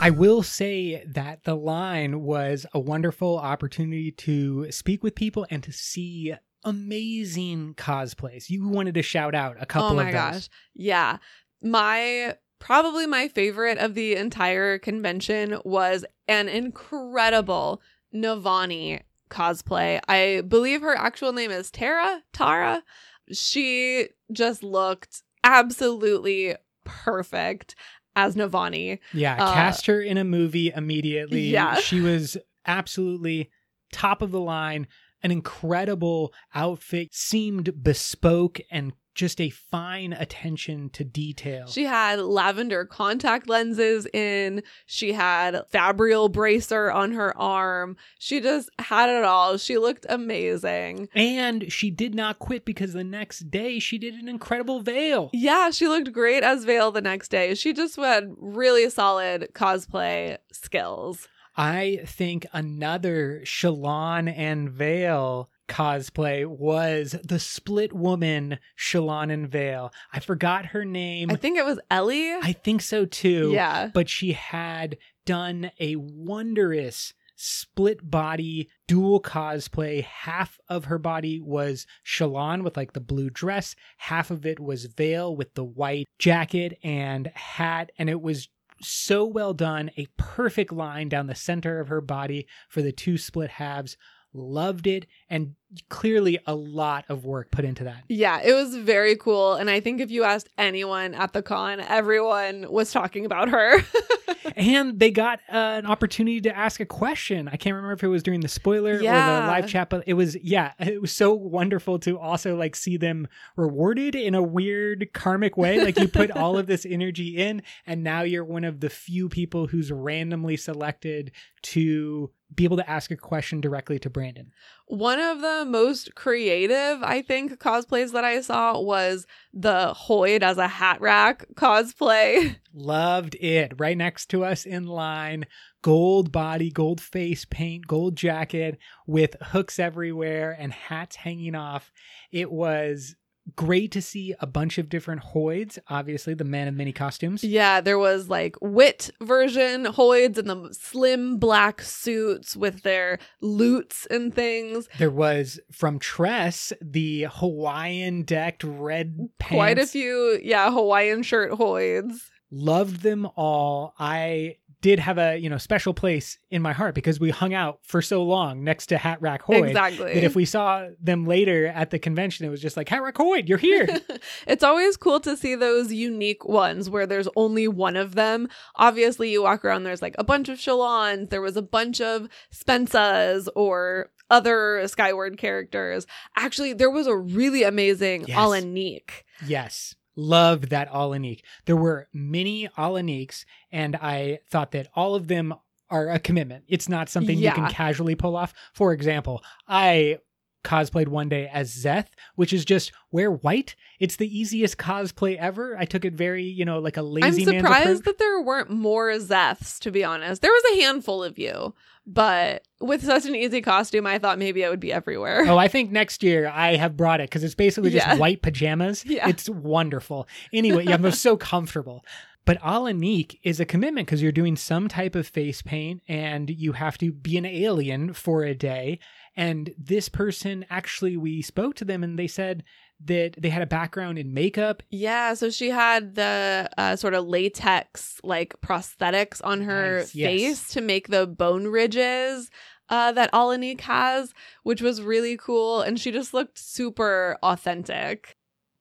[0.00, 5.60] I will say that the line was a wonderful opportunity to speak with people and
[5.64, 6.34] to see
[6.64, 8.48] amazing cosplays.
[8.48, 10.48] You wanted to shout out a oh couple oh my of gosh.
[10.72, 11.18] Yeah.
[11.62, 17.82] My probably my favorite of the entire convention was an incredible
[18.14, 20.00] Navani cosplay.
[20.08, 22.84] I believe her actual name is Tara, Tara.
[23.32, 27.74] She just looked absolutely perfect
[28.18, 28.98] as Navani.
[29.12, 31.48] Yeah, Uh, cast her in a movie immediately.
[31.48, 31.76] Yeah.
[31.76, 33.50] She was absolutely
[33.92, 34.86] top of the line.
[35.22, 41.66] An incredible outfit, seemed bespoke and just a fine attention to detail.
[41.66, 44.62] She had lavender contact lenses in.
[44.86, 47.96] She had fabrial bracer on her arm.
[48.20, 49.58] She just had it all.
[49.58, 51.08] She looked amazing.
[51.16, 55.30] and she did not quit because the next day she did an incredible veil.
[55.32, 57.56] Yeah, she looked great as veil the next day.
[57.56, 61.26] She just had really solid cosplay skills.
[61.56, 69.92] I think another Shallan and Veil cosplay was the split woman Shallan and Veil.
[70.12, 71.30] I forgot her name.
[71.30, 72.32] I think it was Ellie.
[72.32, 73.50] I think so too.
[73.52, 73.90] yeah.
[73.92, 80.02] But she had done a wondrous split body dual cosplay.
[80.02, 84.86] Half of her body was Shallan with like the blue dress, half of it was
[84.86, 87.92] Veil with the white jacket and hat.
[87.98, 88.48] And it was
[88.80, 89.90] so well done.
[89.96, 93.96] A perfect line down the center of her body for the two split halves.
[94.32, 95.06] Loved it.
[95.30, 95.54] And
[95.88, 98.04] clearly a lot of work put into that.
[98.08, 99.54] Yeah, it was very cool.
[99.54, 103.84] And I think if you asked anyone at the con, everyone was talking about her.
[104.56, 107.48] and they got uh, an opportunity to ask a question.
[107.48, 110.14] I can't remember if it was during the spoiler or the live chat, but it
[110.14, 115.10] was, yeah, it was so wonderful to also like see them rewarded in a weird
[115.12, 115.84] karmic way.
[115.84, 119.28] Like you put all of this energy in, and now you're one of the few
[119.28, 124.52] people who's randomly selected to be able to ask a question directly to Brandon.
[124.88, 130.56] One of the most creative, I think, cosplays that I saw was the Hoid as
[130.56, 132.56] a hat rack cosplay.
[132.72, 133.74] Loved it.
[133.76, 135.44] Right next to us in line,
[135.82, 141.92] gold body, gold face paint, gold jacket with hooks everywhere and hats hanging off.
[142.32, 143.14] It was
[143.56, 147.42] great to see a bunch of different Hoids, obviously, the man of many costumes.
[147.44, 154.06] Yeah, there was like wit version Hoids and the slim black suits with their lutes
[154.06, 154.88] and things.
[154.98, 159.54] There was from Tress the Hawaiian decked red pants.
[159.54, 162.30] Quite a few, yeah, Hawaiian shirt Hoids.
[162.50, 163.94] loved them all.
[163.98, 167.80] I did have a you know special place in my heart because we hung out
[167.82, 170.14] for so long next to Hat Rack Hoid Exactly.
[170.14, 173.14] that if we saw them later at the convention, it was just like Hat Rack
[173.16, 173.88] Hoid, you're here.
[174.46, 178.48] it's always cool to see those unique ones where there's only one of them.
[178.76, 182.28] Obviously, you walk around, there's like a bunch of Shallans, there was a bunch of
[182.54, 186.06] Spensas or other Skyward characters.
[186.36, 188.38] Actually, there was a really amazing Yes.
[188.38, 189.10] Alanik.
[189.46, 191.42] yes, loved that Alanik.
[191.64, 195.54] There were many Alaniks, and I thought that all of them
[195.88, 196.64] are a commitment.
[196.68, 198.52] It's not something you can casually pull off.
[198.74, 200.18] For example, I
[200.64, 203.76] cosplayed one day as Szeth, which is just wear white.
[204.00, 205.76] It's the easiest cosplay ever.
[205.78, 208.70] I took it very, you know, like a I'm lazy man's surprised that there weren't
[208.70, 210.42] more Szeths, to be honest.
[210.42, 211.74] There was a handful of you,
[212.06, 215.44] but with such an easy costume, I thought maybe I would be everywhere.
[215.46, 218.16] Oh, I think next year I have brought it because it's basically just Yeah.
[218.16, 219.04] white pajamas.
[219.04, 219.28] Yeah.
[219.28, 220.26] It's wonderful.
[220.52, 222.04] Anyway, yeah, I'm so comfortable.
[222.44, 226.72] But Alanik is a commitment because you're doing some type of face paint and you
[226.72, 229.00] have to be an alien for a day.
[229.38, 232.64] And this person actually, we spoke to them and they said
[233.04, 234.82] that they had a background in makeup.
[234.90, 240.26] Yeah, so she had the uh, sort of latex like prosthetics on her Nice, yes.
[240.28, 242.50] face to make the bone ridges
[242.88, 245.82] uh, that Alanik has, which was really cool.
[245.82, 248.36] And she just looked super authentic.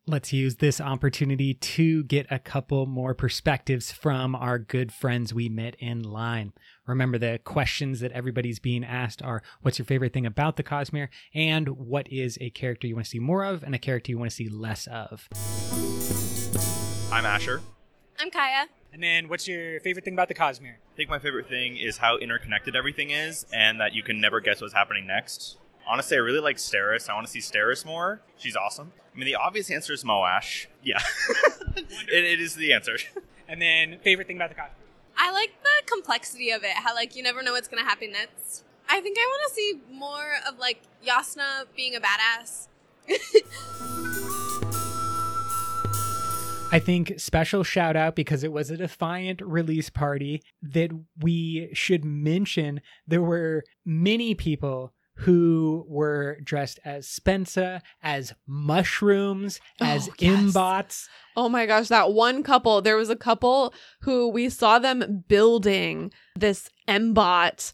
[0.08, 5.50] Let's use this opportunity to get a couple more perspectives from our good friends we
[5.50, 6.54] met in line.
[6.88, 11.10] Remember, the questions that everybody's being asked are what's your favorite thing about the Cosmere,
[11.34, 14.18] and what is a character you want to see more of, and a character you
[14.18, 15.28] want to see less of.
[17.12, 17.62] I'm Asher.
[18.18, 18.68] I'm Kaya.
[18.94, 20.76] And then, what's your favorite thing about the Cosmere?
[20.76, 24.40] I think my favorite thing is how interconnected everything is and that you can never
[24.40, 25.58] guess what's happening next.
[25.86, 27.10] Honestly, I really like Steris.
[27.10, 28.22] I want to see Steris more.
[28.38, 28.94] She's awesome.
[29.14, 30.68] I mean, the obvious answer is Moash.
[30.84, 31.02] Yeah.
[31.76, 32.98] it, it is the answer.
[33.48, 34.87] And then, favorite thing about the Cosmere?
[35.18, 36.72] I like the complexity of it.
[36.72, 38.64] How like you never know what's gonna happen next.
[38.90, 42.68] I think I want to see more of like Jasnah being a badass.
[46.70, 52.04] I think special shout out because it was a Defiant release party that we should
[52.04, 60.14] mention there were many people who were dressed as Spensa, as mushrooms, oh, as Oh,
[60.20, 60.40] yes.
[60.40, 61.10] M-Bots.
[61.36, 66.12] Oh my gosh, that one couple, there was a couple who we saw them building
[66.36, 67.72] this M-Bot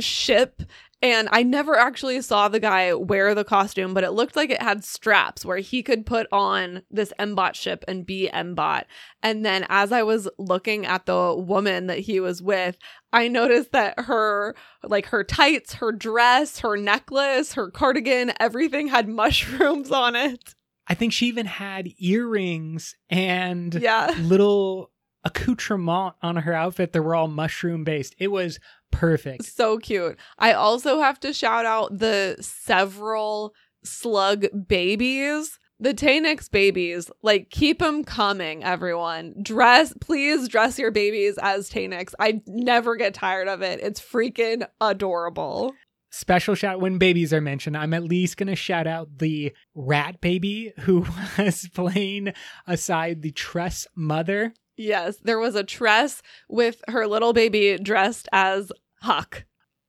[0.00, 0.62] ship.
[1.02, 4.62] And I never actually saw the guy wear the costume, but it looked like it
[4.62, 8.86] had straps where he could put on this M-Bot ship and be M-Bot.
[9.22, 12.78] And then as I was looking at the woman that he was with,
[13.12, 19.06] I noticed that her, like her tights, her dress, her necklace, her cardigan, everything had
[19.22, 20.54] mushrooms on it.
[20.88, 24.14] I think she even had earrings and Yeah.
[24.18, 24.90] little
[25.26, 28.14] accoutrement on her outfit that were all mushroom based.
[28.18, 28.58] It was
[28.92, 29.44] perfect.
[29.44, 30.16] So cute.
[30.38, 35.58] I also have to shout out the several slug babies.
[35.78, 39.34] The taynix babies, like keep them coming, everyone.
[39.42, 42.14] Dress, please dress your babies as taynix.
[42.18, 43.80] I never get tired of it.
[43.82, 45.74] It's freaking adorable.
[46.10, 50.18] special shout when babies are mentioned i'm at least going to shout out the rat
[50.22, 51.04] baby who
[51.38, 52.32] was playing
[52.66, 58.72] aside the tress mother Yes, there was a tress with her little baby dressed as
[59.02, 59.44] Huck.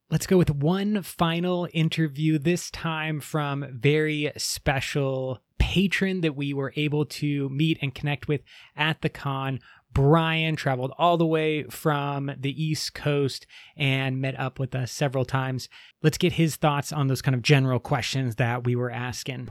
[0.10, 6.74] let's go with one final interview this time from very special patron that we were
[6.76, 8.42] able to meet and connect with
[8.76, 9.60] at the con
[9.94, 15.26] Brian traveled all the way from the East Coast and met up with us several
[15.26, 15.70] times.
[16.04, 19.48] Let's get his thoughts on those kind of general questions that we were asking.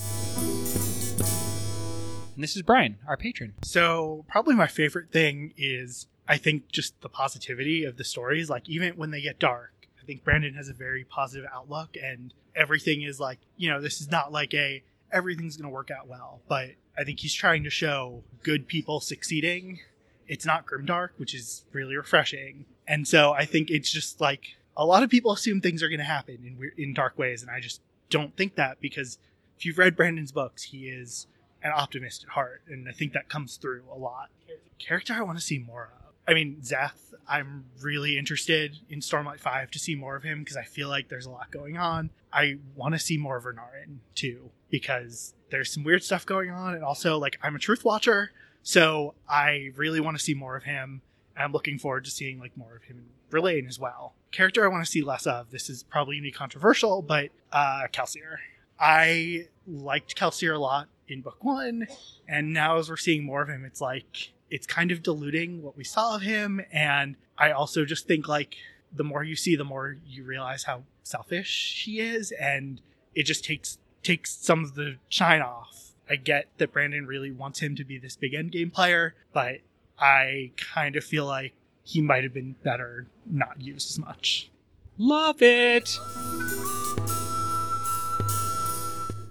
[2.36, 3.54] And this is Brian, our patron.
[3.62, 8.50] So, probably my favorite thing is I think just the positivity of the stories.
[8.50, 12.34] Like, even when they get dark, I think Brandon has a very positive outlook, and
[12.54, 16.08] everything is like, you know, this is not like a everything's going to work out
[16.08, 19.80] well, but I think he's trying to show good people succeeding.
[20.28, 22.66] It's not grimdark, which is really refreshing.
[22.86, 26.00] And so I think it's just like a lot of people assume things are going
[26.00, 27.80] to happen in in dark ways, and I just
[28.10, 29.18] don't think that because
[29.56, 31.28] if you've read Brandon's books, he is
[31.62, 34.30] an optimist at heart, and I think that comes through a lot.
[34.78, 36.12] Character I want to see more of.
[36.28, 40.56] I mean, Szeth, I'm really interested in Stormlight 5 to see more of him because
[40.56, 42.10] I feel like there's a lot going on.
[42.32, 46.74] I want to see more of Renarin too because there's some weird stuff going on,
[46.74, 48.32] and also, like, I'm a truth watcher,
[48.62, 51.02] so I really want to see more of him.
[51.36, 54.14] And I'm looking forward to seeing like more of him in Rlain as well.
[54.32, 55.50] Character I want to see less of.
[55.50, 58.38] This is probably gonna be controversial, but uh, Kelsier.
[58.78, 61.86] I liked Kelsier a lot in book one,
[62.28, 65.76] and now as we're seeing more of him, it's like it's kind of diluting what
[65.76, 66.60] we saw of him.
[66.72, 68.56] And I also just think like
[68.92, 72.80] the more you see, the more you realize how selfish he is, and
[73.14, 75.92] it just takes takes some of the shine off.
[76.08, 79.58] I get that Brandon really wants him to be this big end game player, but
[79.98, 81.52] I kind of feel like
[81.82, 84.50] he might have been better not used as much.
[84.98, 85.98] Love it.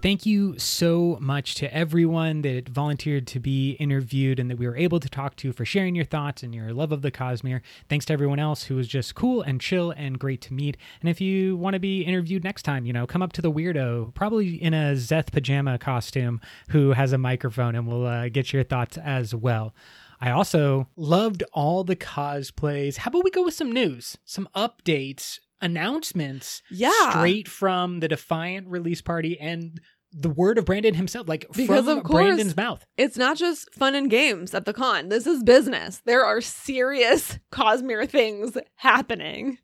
[0.05, 4.77] Thank you so much to everyone that volunteered to be interviewed and that we were
[4.77, 7.61] able to talk to for sharing your thoughts and your love of the Cosmere.
[7.89, 10.77] Thanks to everyone else who was just cool and chill and great to meet.
[11.01, 13.51] And if you want to be interviewed next time, you know, come up to the
[13.51, 16.39] weirdo, probably in a Szeth pajama costume,
[16.69, 19.73] who has a microphone and we'll uh, get your thoughts as well.
[20.21, 22.97] I also loved all the cosplays.
[22.97, 27.09] How about we go with some news, some updates, announcements Yeah.
[27.09, 29.79] straight from the Defiant release party and
[30.17, 32.85] the word of Brandon himself, like Because from of course- Brandon's mouth.
[32.97, 35.09] It's not just fun and games at the con.
[35.09, 36.01] This is business.
[36.05, 39.57] There are serious Cosmere things happening.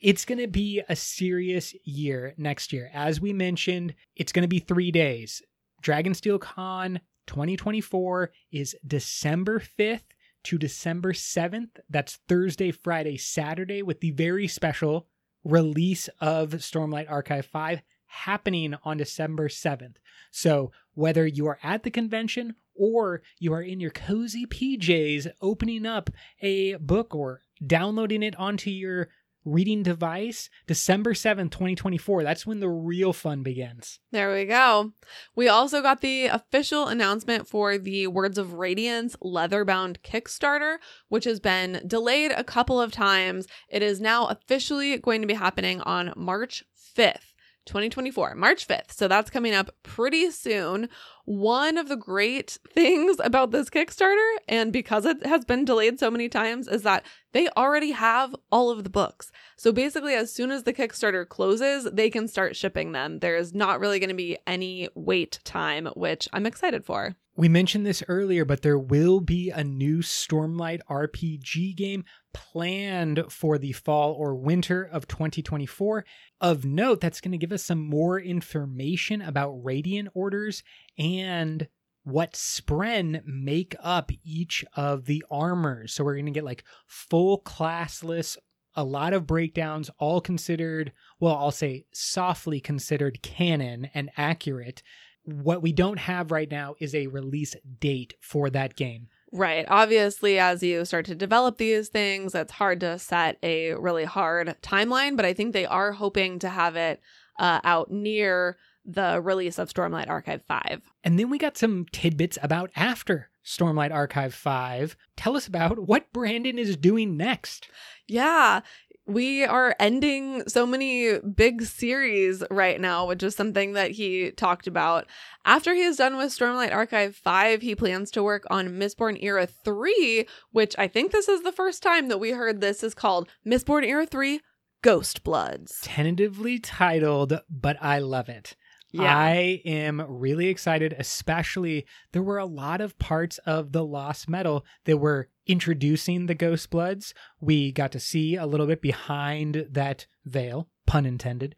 [0.00, 2.90] It's going to be a serious year next year.
[2.92, 5.42] As we mentioned, it's going to be three days.
[5.82, 10.02] Dragonsteel Con 2024 is December 5th
[10.44, 11.70] to December 7th.
[11.90, 15.08] That's Thursday, Friday, Saturday, with the very special
[15.44, 19.96] release of Stormlight Archive 5 happening on December 7th.
[20.30, 25.86] So, whether you are at the convention or you are in your cozy PJs opening
[25.86, 29.08] up a book or downloading it onto your
[29.44, 33.98] reading device, December 7th, 2024, that's when the real fun begins.
[34.12, 34.92] There we go.
[35.34, 40.78] We also got the official announcement for the Words of Radiance leather-bound Kickstarter,
[41.08, 43.46] which has been delayed a couple of times.
[43.68, 46.64] It is now officially going to be happening on March
[46.96, 47.27] 5th.
[47.68, 48.92] 2024, March 5th.
[48.92, 50.88] So that's coming up pretty soon.
[51.24, 56.10] One of the great things about this Kickstarter, and because it has been delayed so
[56.10, 59.30] many times, is that they already have all of the books.
[59.56, 63.20] So basically, as soon as the Kickstarter closes, they can start shipping them.
[63.20, 67.16] There's not really going to be any wait time, which I'm excited for.
[67.38, 73.58] We mentioned this earlier, but there will be a new Stormlight RPG game planned for
[73.58, 76.04] the fall or winter of 2024.
[76.40, 80.64] Of note, that's going to give us some more information about Radiant orders
[80.98, 81.68] and
[82.02, 85.94] what spren make up each of the armors.
[85.94, 88.36] So we're going to get like full classless,
[88.74, 94.82] a lot of breakdowns, all considered, well, I'll say softly considered canon and accurate.
[95.28, 99.08] What we don't have right now is a release date for that game.
[99.30, 99.66] Right.
[99.68, 104.56] Obviously, as you start to develop these things, it's hard to set a really hard
[104.62, 107.02] timeline, but I think they are hoping to have it
[107.38, 108.56] uh, out near
[108.86, 110.80] the release of Stormlight Archive 5.
[111.04, 114.96] And then we got some tidbits about after Stormlight Archive 5.
[115.16, 117.68] Tell us about what Brandon is doing next.
[118.06, 118.62] Yeah.
[119.08, 124.66] We are ending so many big series right now, which is something that he talked
[124.66, 125.06] about.
[125.46, 129.46] After he is done with Stormlight Archive 5, he plans to work on Mistborn Era
[129.46, 133.30] 3, which I think this is the first time that we heard this is called
[133.46, 134.42] Mistborn Era 3
[134.82, 135.80] Ghost Bloods.
[135.82, 138.56] Tentatively titled, but I love it.
[138.90, 139.16] Yeah.
[139.16, 144.64] I am really excited, especially there were a lot of parts of the Lost Metal
[144.84, 147.12] that were introducing the Ghost Bloods.
[147.40, 151.54] We got to see a little bit behind that veil, pun intended.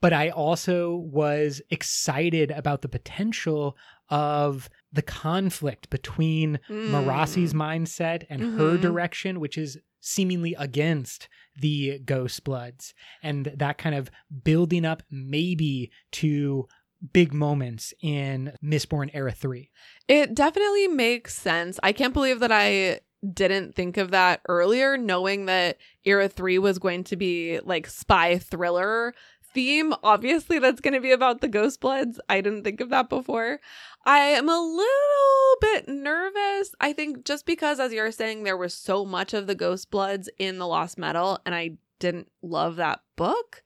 [0.00, 3.76] but I also was excited about the potential
[4.08, 6.88] of the conflict between Mm.
[6.90, 8.80] Marasi's mindset and her Mhm.
[8.80, 11.28] direction, which is seemingly against
[11.60, 14.10] the Ghost Bloods, and that kind of
[14.44, 16.66] building up maybe to
[17.12, 19.70] big moments in Mistborn Era 3.
[20.08, 21.80] It definitely makes sense.
[21.82, 23.00] I can't believe that I
[23.32, 28.38] didn't think of that earlier, knowing that Era 3 was going to be like spy
[28.38, 29.14] thriller
[29.54, 29.94] theme.
[30.02, 32.20] Obviously, that's going to be about the Ghost Bloods.
[32.28, 33.60] I didn't think of that before.
[34.04, 36.74] I am a little bit nervous.
[36.80, 40.28] I think just because, as you're saying, there was so much of the Ghost Bloods
[40.38, 43.62] in The Lost Metal, and I didn't love that book.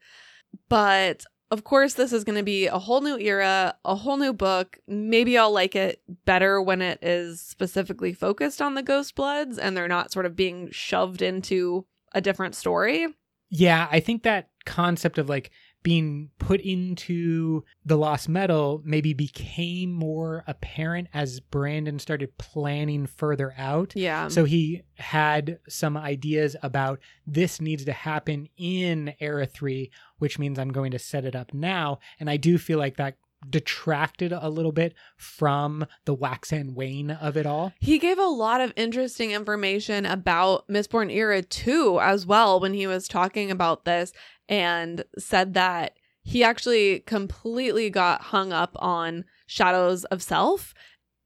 [0.69, 4.33] But of course, this is going to be a whole new era, a whole new
[4.33, 4.79] book.
[4.87, 9.75] Maybe I'll like it better when it is specifically focused on the Ghost Bloods and
[9.75, 13.07] they're not sort of being shoved into a different story.
[13.49, 15.51] Yeah, I think that concept of like
[15.83, 23.53] being put into the lost metal maybe became more apparent as Brandon started planning further
[23.57, 23.93] out.
[23.95, 24.27] Yeah.
[24.27, 30.59] So he had some ideas about this needs to happen in Era 3, which means
[30.59, 31.99] I'm going to set it up now.
[32.19, 33.15] And I do feel like that
[33.47, 37.73] detracted a little bit from the wax and wane of it all.
[37.79, 42.87] He gave a lot of interesting information about Mistborn Era 2 as well when he
[42.87, 44.11] was talking about this
[44.49, 50.73] and said that he actually completely got hung up on Shadows of Self,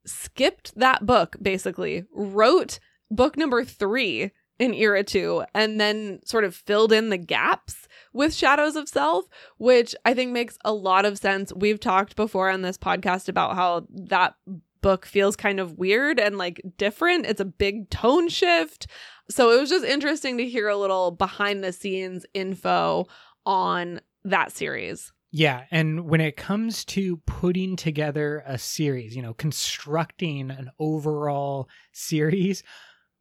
[0.06, 6.56] skipped that book basically, wrote book number 3 in Era 2 and then sort of
[6.56, 9.26] filled in the gaps with Shadows of Self,
[9.58, 11.54] which I think makes a lot of sense.
[11.54, 14.36] We've talked before on this podcast about how that
[14.82, 17.26] book feels kind of weird and like different.
[17.26, 18.88] It's a big tone shift.
[19.30, 23.08] So it was just interesting to hear a little behind the scenes info
[23.46, 25.12] on that series.
[25.34, 31.70] Yeah, and when it comes to putting together a series, you know, constructing an overall
[31.94, 32.64] series,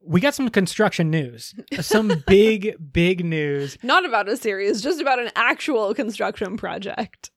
[0.03, 1.55] we got some construction news.
[1.81, 3.77] Some big, big news.
[3.83, 7.31] Not about a series, just about an actual construction project.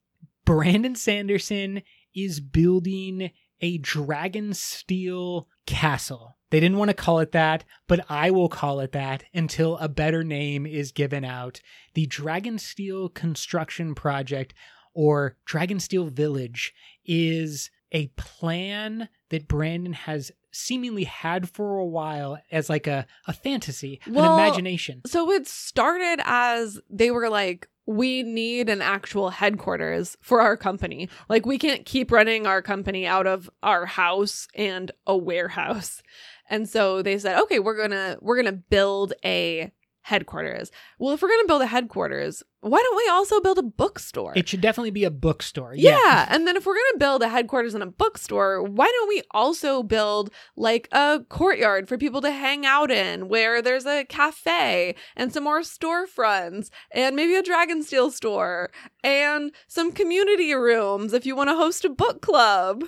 [0.45, 1.83] Brandon Sanderson
[2.15, 6.37] is building a dragon steel castle.
[6.51, 9.89] They didn't want to call it that, but I will call it that until a
[9.89, 11.61] better name is given out.
[11.95, 14.53] The Dragonsteel Construction Project,
[14.93, 16.73] or Dragonsteel Village,
[17.05, 23.33] is a plan that Brandon has seemingly had for a while as like a, a
[23.33, 25.01] fantasy, Well, an imagination.
[25.05, 31.09] So it started as they were like, we need an actual headquarters for our company.
[31.27, 36.01] Like, we can't keep running our company out of our house and a warehouse.
[36.49, 39.71] And so they said, okay, we're gonna we're gonna build a
[40.03, 40.71] headquarters.
[40.99, 44.31] Well, if we're gonna build a headquarters, why don't we also build a bookstore?
[44.37, 45.73] It should definitely be a bookstore.
[45.75, 46.25] Yeah.
[46.29, 49.21] And then if we're going to build a headquarters and a bookstore, why don't we
[49.31, 54.95] also build like a courtyard for people to hang out in where there's a cafe
[55.17, 58.71] and some more storefronts and maybe a Dragonsteel store
[59.03, 62.85] and some community rooms if you want to host a book club?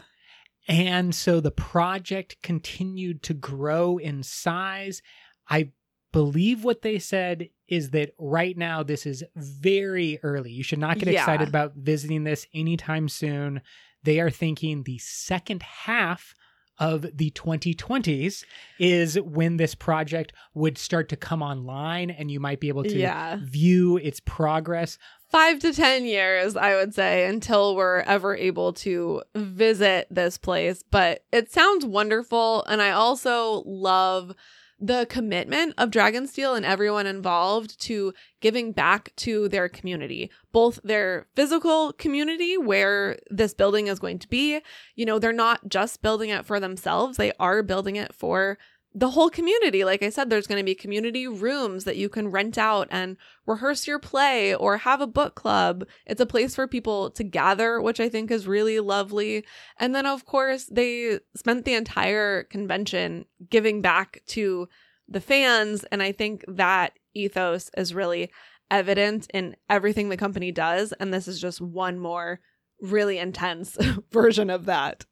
[0.69, 5.01] And so the project continued to grow in size.
[5.49, 5.71] I
[6.15, 10.51] believe what they said is that right now this is very early.
[10.51, 11.19] You should not get Yeah.
[11.19, 13.61] excited about visiting this anytime soon.
[14.03, 16.33] They are thinking the second half
[16.77, 18.43] of the 2020s
[18.79, 22.97] is when this project would start to come online and you might be able to
[22.99, 23.39] Yeah.
[23.41, 24.97] view its progress.
[25.29, 30.83] Five to 10 years, I would say, until we're ever able to visit this place.
[30.89, 32.63] But it sounds wonderful.
[32.65, 34.33] And I also love
[34.79, 41.27] the commitment of Dragonsteel and everyone involved to giving back to their community, both their
[41.35, 44.59] physical community where this building is going to be.
[44.95, 48.57] You know, they're not just building it for themselves, they are building it for
[48.97, 49.83] the whole community.
[49.83, 53.17] Like I said, there's going to be community rooms that you can rent out and
[53.45, 55.85] rehearse your play or have a book club.
[56.05, 59.43] It's a place for people to gather, which I think is really lovely.
[59.77, 64.69] And then, of course, they spent the entire convention giving back to
[65.09, 65.83] the fans.
[65.91, 68.31] And I think that ethos is really
[68.71, 70.93] evident in everything the company does.
[70.93, 72.39] And this is just one more
[72.81, 73.77] really intense
[74.11, 75.05] version of that.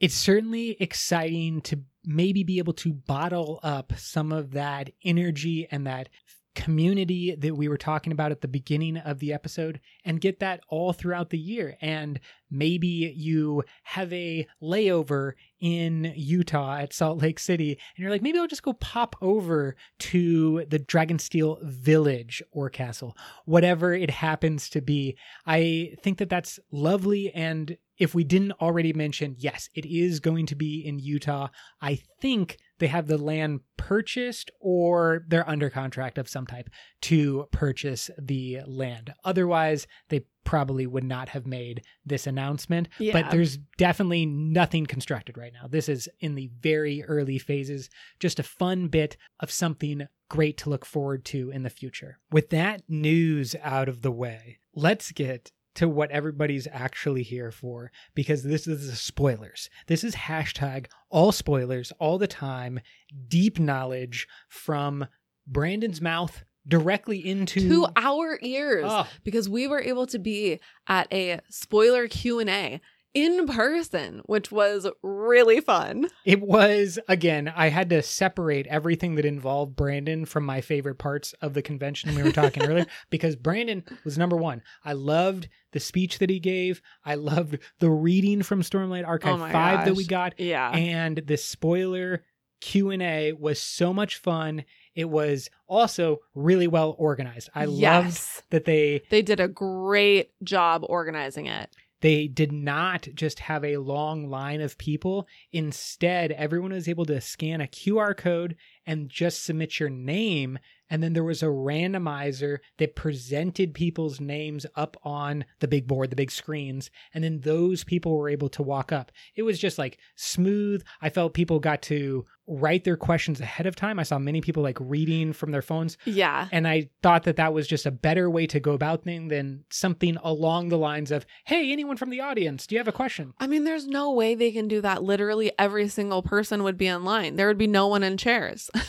[0.00, 5.86] it's certainly exciting to maybe be able to bottle up some of that energy and
[5.86, 6.08] that
[6.54, 10.60] community that we were talking about at the beginning of the episode and get that
[10.68, 11.76] all throughout the year.
[11.80, 18.22] And maybe you have a layover in Utah at Salt Lake City and you're like,
[18.22, 24.68] maybe I'll just go pop over to the Dragonsteel Village or Castle, whatever it happens
[24.70, 25.16] to be.
[25.46, 27.32] I think that that's lovely.
[27.32, 31.46] And if we didn't already mention, yes, it is going to be in Utah.
[31.80, 36.68] I think they have the land purchased or they're under contract of some type
[37.02, 39.14] to purchase the land.
[39.24, 42.88] Otherwise, they probably would not have made this announcement.
[42.98, 43.12] Yeah.
[43.12, 45.68] But there's definitely nothing constructed right now.
[45.68, 47.88] This is in the very early phases,
[48.18, 52.18] just a fun bit of something great to look forward to in the future.
[52.32, 57.90] With that news out of the way, let's get to what everybody's actually here for
[58.14, 59.70] because this is the spoilers.
[59.86, 62.80] This is hashtag all spoilers all the time,
[63.28, 65.06] deep knowledge from
[65.46, 69.08] Brandon's mouth directly into to our ears Oh.
[69.24, 72.80] because we were able to be at a spoiler Q&A
[73.14, 76.08] in person, which was really fun.
[76.24, 81.32] It was again, I had to separate everything that involved Brandon from my favorite parts
[81.42, 84.62] of the convention we were talking earlier because Brandon was number 1.
[84.84, 86.80] I loved the speech that he gave.
[87.04, 90.70] I loved the reading from Stormlight Archive Oh my 5 that we got Yeah.
[90.70, 92.24] and the spoiler
[92.60, 94.64] Q&A was so much fun.
[94.94, 97.48] It was also really well organized.
[97.56, 101.70] I loved that they They did a great job organizing it.
[102.02, 105.26] They did not just have a long line of people.
[105.52, 110.58] Instead, everyone was able to scan a QR code and just submit your name.
[110.92, 116.10] And then there was a randomizer that presented people's names up on the big board,
[116.10, 116.90] the big screens.
[117.14, 119.10] And then those people were able to walk up.
[119.34, 120.82] It was just like smooth.
[121.00, 123.98] I felt people got to write their questions ahead of time.
[123.98, 125.96] I saw many people like reading from their phones.
[126.04, 126.48] Yeah.
[126.52, 129.64] And I thought that that was just a better way to go about things than
[129.70, 133.32] something along the lines of, hey, anyone from the audience, do you have a question?
[133.38, 135.02] I mean, there's no way they can do that.
[135.02, 137.36] Literally every single person would be in line.
[137.36, 138.70] There would be no one in chairs.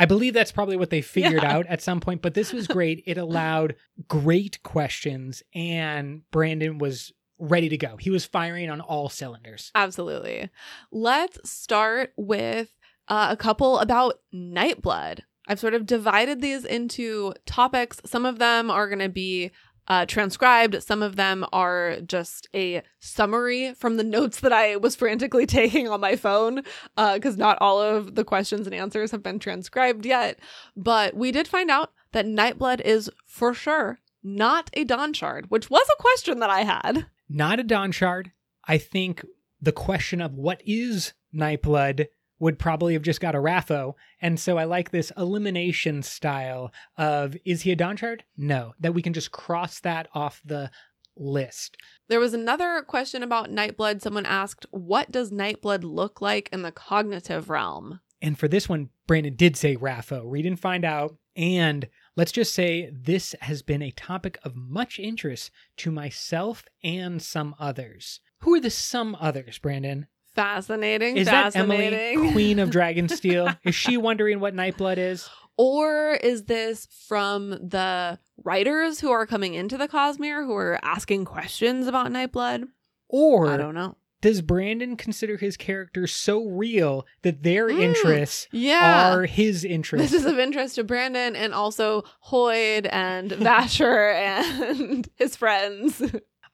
[0.00, 1.52] I believe that's probably what they figured Yeah.
[1.56, 3.02] out at some point, but this was great.
[3.06, 3.76] it allowed
[4.08, 7.96] great questions, and Brandon was ready to go.
[7.98, 9.70] He was firing on all cylinders.
[9.74, 10.50] Absolutely.
[10.90, 12.70] Let's start with
[13.08, 15.20] uh, a couple about Nightblood.
[15.48, 18.00] I've sort of divided these into topics.
[18.04, 19.50] Some of them are going to be
[19.88, 24.96] uh, transcribed, some of them are just a summary from the notes that I was
[24.96, 26.62] frantically taking on my phone,
[26.96, 30.38] because not all of the questions and answers have been transcribed yet.
[30.76, 35.70] But we did find out that Nightblood is for sure not a Dawn Shard, which
[35.70, 37.06] was a question that I had.
[37.28, 38.32] Not a Dawn Shard.
[38.64, 39.24] I think
[39.60, 42.08] the question of what is Nightblood
[42.40, 43.94] would probably have just got a RAFO.
[44.20, 48.24] And so I like this elimination style of is he a Dawn Shard?
[48.36, 48.72] No.
[48.80, 50.70] That we can just cross that off the
[51.16, 51.76] list.
[52.08, 54.00] There was another question about Nightblood.
[54.00, 58.00] Someone asked, What does Nightblood look like in the cognitive realm?
[58.22, 60.24] And for this one, Brandon did say RAFO.
[60.24, 61.16] Read and find out.
[61.36, 67.22] And let's just say this has been a topic of much interest to myself and
[67.22, 68.20] some others.
[68.40, 70.06] Who are the some others, Brandon?
[70.34, 71.16] Fascinating.
[71.16, 71.54] Is that.
[71.56, 73.58] Emily, Queen of Dragonsteel?
[73.64, 75.28] is she wondering what Nightblood is?
[75.56, 81.24] Or is this from the writers who are coming into the Cosmere who are asking
[81.26, 82.68] questions about Nightblood?
[83.08, 83.96] Or I don't know.
[84.22, 89.12] does Brandon consider his character so real that their Mm, interests Yeah.
[89.14, 90.10] are his interests?
[90.12, 96.00] This is of interest to Brandon and also Hoid and Vasher and his friends.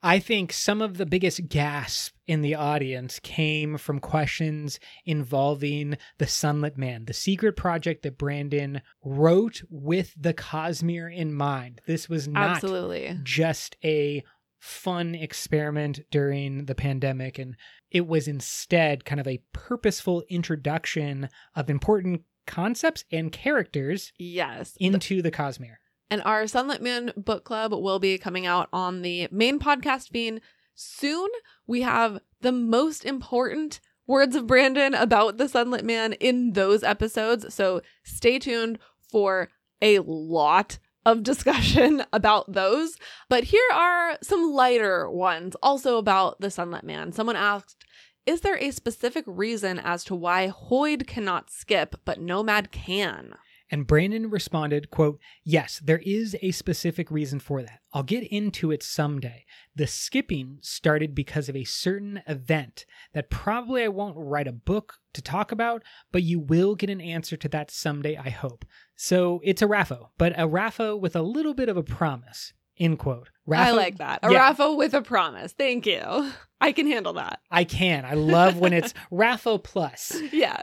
[0.03, 6.25] I think some of the biggest gasp in the audience came from questions involving the
[6.27, 11.81] Sunlit Man, the secret project that Brandon wrote with the Cosmere in mind.
[11.87, 13.17] This was not Absolutely.
[13.23, 14.23] just a
[14.59, 17.55] fun experiment during the pandemic, and
[17.91, 24.75] it was instead kind of a purposeful introduction of important concepts and characters Yes.
[24.79, 25.77] into the Cosmere.
[26.09, 30.41] And our Sunlit Man book club will be coming out on the main podcast feed
[30.73, 31.29] soon.
[31.65, 37.53] We have the most important words of Brandon about the Sunlit Man in those episodes.
[37.53, 38.79] So stay tuned
[39.11, 39.49] for
[39.81, 42.97] a lot of discussion about those.
[43.29, 47.11] But here are some lighter ones also about the Sunlit Man.
[47.11, 47.85] Someone asked,
[48.25, 53.35] is there a specific reason as to why Hoid cannot skip, but Nomad can?
[53.69, 57.79] And Brandon responded, quote, Yes, there is a specific reason for that.
[57.93, 59.45] I'll get into it someday.
[59.75, 64.95] The skipping started because of a certain event that probably I won't write a book
[65.13, 68.63] to talk about, but you will get an answer to that someday, I hope.
[68.95, 72.53] So it's a RAFO, but a RAFO with a little bit of a promise.
[72.79, 73.29] End quote.
[73.51, 74.19] I like that.
[74.23, 74.53] A Yeah.
[74.53, 75.51] RAFO with a promise.
[75.51, 76.31] Thank you.
[76.61, 77.39] I can handle that.
[77.51, 78.05] I can.
[78.05, 80.15] I love when it's RAFO plus.
[80.31, 80.61] Yeah.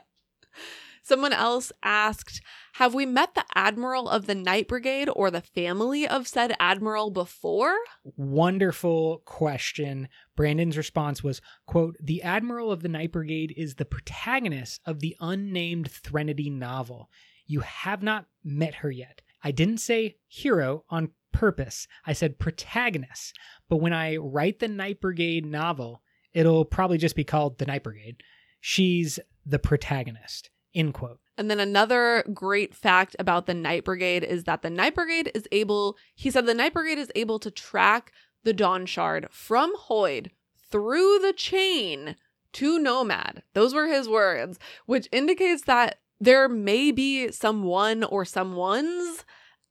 [1.02, 2.40] Someone else asked,
[2.78, 7.10] Have we met the Admiral of the Night Brigade or the family of said Admiral
[7.10, 7.76] before?
[8.16, 10.08] Wonderful question.
[10.34, 15.14] Brandon's response was, quote, The Admiral of the Night Brigade is the protagonist of the
[15.20, 17.10] unnamed Threnody novel.
[17.46, 19.22] You have not met her yet.
[19.44, 21.86] I didn't say hero on purpose.
[22.04, 23.38] I said protagonist.
[23.68, 26.02] But when I write the Night Brigade novel,
[26.32, 28.24] it'll probably just be called The Night Brigade.
[28.60, 30.50] She's the protagonist.
[30.74, 31.20] End quote.
[31.36, 35.48] And then another great fact about the Night Brigade is that the Night Brigade is
[35.50, 38.12] able, he said the Night Brigade is able to track
[38.44, 40.30] the Dawn Shard from Hoid
[40.70, 42.16] through the chain
[42.52, 43.42] to Nomad.
[43.52, 49.24] Those were his words, which indicates that there may be someone or someone's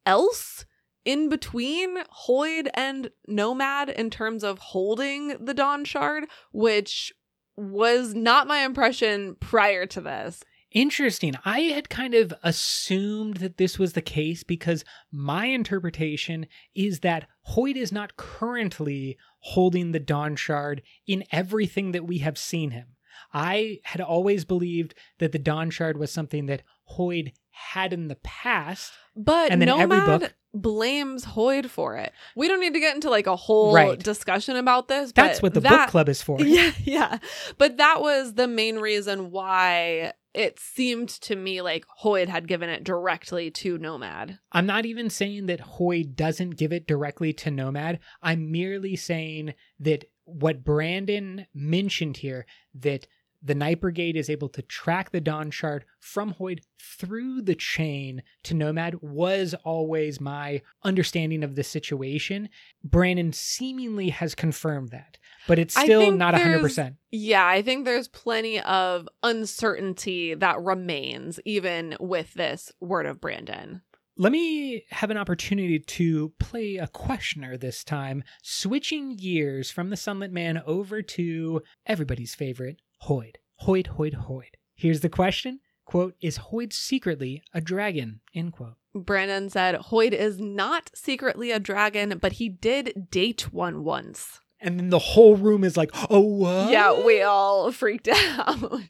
[0.06, 0.66] else
[1.06, 7.14] in between Hoid and Nomad in terms of holding the Dawn Shard, which
[7.56, 10.44] was not my impression prior to this.
[10.74, 11.36] Interesting.
[11.46, 17.28] I had kind of assumed that this was the case because my interpretation is that
[17.52, 22.88] Hoid is not currently holding the Dawn Shard in everything that we have seen him.
[23.34, 26.64] I had always believed that the Dawn Shard was something that
[26.98, 28.92] Hoid had in the past.
[29.16, 32.12] But And then every book- blames Hoid for it.
[32.36, 33.98] We don't need to get into like a whole Right.
[34.00, 35.12] discussion about this.
[35.12, 36.40] That's what the that- book club is for.
[36.44, 37.18] Yeah, yeah.
[37.60, 42.70] But that was the main reason why it seemed to me like Hoid had given
[42.70, 44.40] it directly to Nomad.
[44.52, 48.00] I'm not even saying that Hoid doesn't give it directly to Nomad.
[48.22, 53.08] I'm merely saying that what Brandon mentioned here, that
[53.46, 58.24] the Night Brigade is able to track the Dawn Shard from Hoid through the chain
[58.44, 62.48] to Nomad was always my understanding of the situation.
[62.84, 65.18] Brandon seemingly has confirmed that,
[65.48, 66.96] but it's still not there's- 100%.
[67.12, 73.82] Yeah, I think there's plenty of uncertainty that remains even with this word of Brandon.
[74.16, 79.96] Let me have an opportunity to play a questioner this time, switching gears from the
[79.96, 83.36] Sunlit Man over to everybody's favorite, Hoid.
[83.64, 84.54] Hoid, Hoid, Hoid.
[84.76, 85.62] Here's the question.
[85.86, 88.22] Quote, is Hoid secretly a dragon?
[88.36, 88.76] End quote.
[88.96, 94.40] Brandon said Hoid is not secretly a dragon, but he did date one once.
[94.64, 96.72] And then the whole room is like, oh, what?
[96.72, 98.82] Yeah, we all freaked out.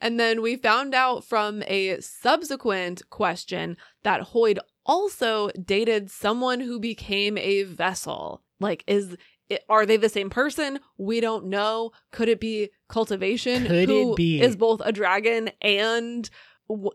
[0.00, 6.78] and then we found out from a subsequent question that Hoid also dated someone who
[6.78, 8.42] became a vessel.
[8.60, 9.16] Like, is
[9.48, 10.80] it, are they the same person?
[10.98, 11.92] We don't know.
[12.12, 13.66] Could it be cultivation?
[13.66, 14.40] Could it be?
[14.40, 16.28] is both a dragon and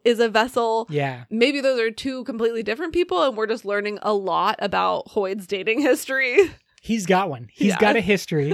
[0.03, 0.87] is a vessel?
[0.89, 1.25] Yeah.
[1.29, 5.47] Maybe those are two completely different people, and we're just learning a lot about Hoid's
[5.47, 6.37] dating history.
[6.85, 7.47] He's got one.
[7.51, 7.79] He's Yeah.
[7.79, 8.53] got a history.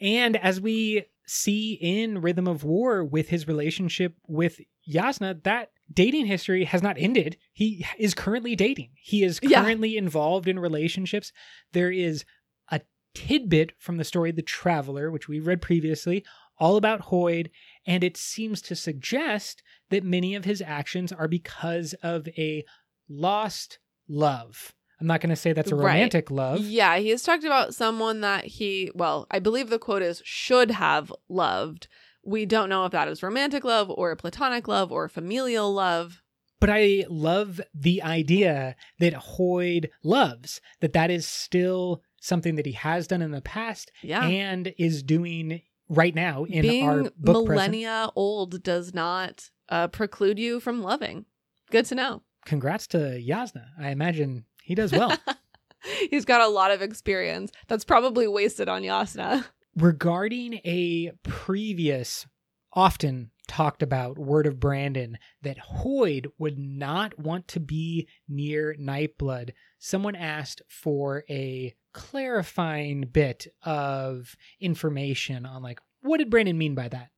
[0.00, 6.26] and as we see in Rhythm of War with his relationship with Jasnah, that dating
[6.26, 7.38] history has not ended.
[7.52, 8.90] He is currently dating.
[9.00, 9.62] He is Yeah.
[9.62, 11.32] currently involved in relationships.
[11.72, 12.24] There is
[12.70, 12.80] a
[13.14, 16.24] tidbit from the story The Traveler, which we read previously,
[16.58, 17.50] all about Hoid,
[17.86, 22.64] and it seems to suggest that many of his actions are because of a
[23.08, 23.78] lost
[24.08, 24.74] love.
[25.00, 25.94] I'm not going to say that's a Right.
[25.94, 26.60] romantic love.
[26.60, 30.70] Yeah, he has talked about someone that he, well, I believe the quote is should
[30.72, 31.88] have loved.
[32.24, 36.22] We don't know if that is romantic love or platonic love or familial love.
[36.60, 42.72] but I love the idea that Hoid loves that that is still something that he
[42.72, 44.22] has done in the past Yeah.
[44.26, 47.48] and is doing right now in Being our book present.
[47.48, 51.24] millennia old does not uh, preclude you from loving.
[51.70, 52.22] Good to know.
[52.44, 53.68] Congrats to Jasnah.
[53.78, 55.12] I imagine he does well.
[56.10, 59.44] He's got a lot of experience that's probably wasted on Jasnah.
[59.76, 62.24] Regarding a previous,
[62.72, 69.54] often talked about word of Brandon that Hoid would not want to be near Nightblood,
[69.80, 76.86] someone asked for a clarifying bit of information on like what did Brandon mean by
[76.86, 77.08] that?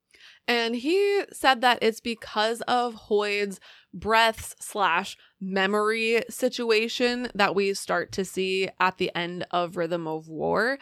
[0.49, 3.61] And he said that it's because of Hoid's
[3.95, 10.29] breaths slash memory situation that we start to see at the end of Rhythm of
[10.29, 10.79] War.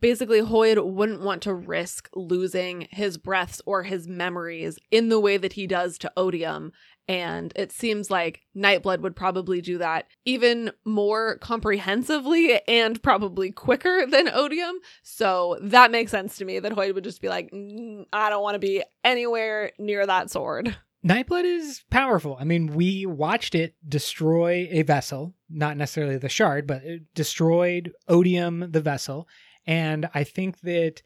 [0.00, 5.36] Basically, Hoid wouldn't want to risk losing his breaths or his memories in the way
[5.36, 6.72] that he does to Odium.
[7.08, 14.06] And it seems like Nightblood would probably do that even more comprehensively and probably quicker
[14.06, 14.76] than Odium.
[15.02, 18.42] So that makes sense to me that Hoid would just be like, "Mm, I don't
[18.42, 20.76] want to be anywhere near that sword.
[21.04, 22.36] Nightblood is powerful.
[22.38, 27.92] I mean, we watched it destroy a vessel, not necessarily the shard, but it destroyed
[28.06, 29.26] Odium, the vessel.
[29.66, 31.02] And I think that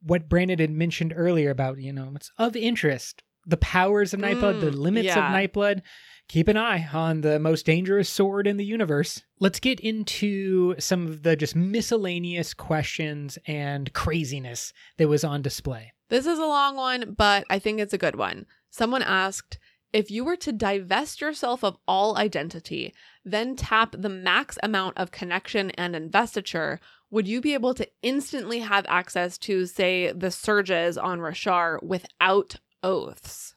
[0.00, 4.60] what Brandon had mentioned earlier about, you know, it's of interest, the powers of Nightblood,
[4.60, 5.26] the Mm, limits yeah.
[5.26, 5.82] of Nightblood.
[6.28, 9.22] Keep an eye on the most dangerous sword in the universe.
[9.40, 15.92] Let's get into some of the just miscellaneous questions and craziness that was on display.
[16.08, 18.46] This is a long one, but I think it's a good one.
[18.70, 19.58] Someone asked
[19.92, 25.10] if you were to divest yourself of all identity, then tap the max amount of
[25.12, 26.80] connection and investiture,
[27.10, 32.56] would you be able to instantly have access to, say, the surges on Roshar without
[32.84, 33.54] oaths?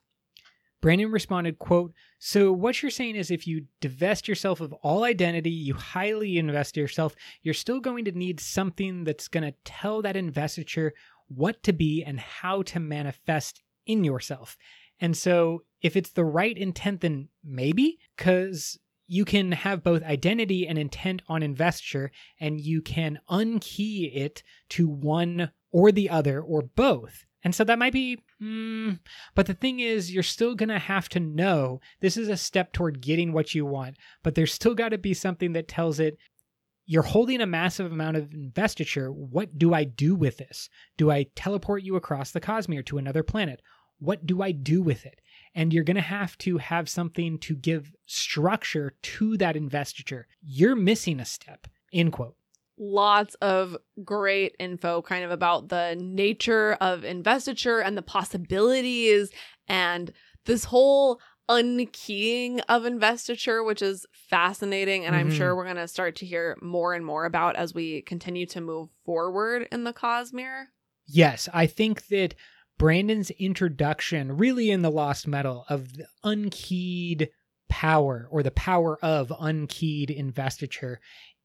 [0.82, 5.50] Brandon responded, quote, So what you're saying is if you divest yourself of all identity,
[5.50, 10.16] you highly invest yourself, you're still going to need something that's going to tell that
[10.16, 10.94] investiture
[11.28, 14.58] what to be and how to manifest in yourself.
[15.00, 20.68] And so if it's the right intent, then maybe, because you can have both identity
[20.68, 26.62] and intent on investiture, and you can unkey it to one or the other or
[26.62, 27.27] both.
[27.48, 29.00] And so that might be, mm,
[29.34, 32.74] but the thing is, you're still going to have to know this is a step
[32.74, 36.18] toward getting what you want, but there's still got to be something that tells it
[36.86, 39.14] you're holding a massive amount of investiture.
[39.14, 40.68] What do I do with this?
[40.98, 43.62] Do I teleport you across the Cosmere to another planet?
[44.00, 45.22] What do I do with it?
[45.56, 50.28] And you're going to have to have something to give structure to that investiture.
[50.41, 51.68] You're missing a step.
[51.93, 52.36] End quote.
[52.78, 59.32] Lots of great info kind of about the nature of investiture and the possibilities
[59.68, 60.12] and
[60.46, 61.20] this whole
[61.50, 65.34] unkeying of investiture which is fascinating and i'm Mhm.
[65.38, 68.62] sure we're going to start to hear more and more about as we continue to
[68.62, 70.68] move forward in the cosmere
[71.10, 72.36] Yes, I think that
[72.78, 77.30] Brandon's introduction, really in the Lost Metal, of the unkeyed
[77.70, 81.00] power or the power of unkeyed investiture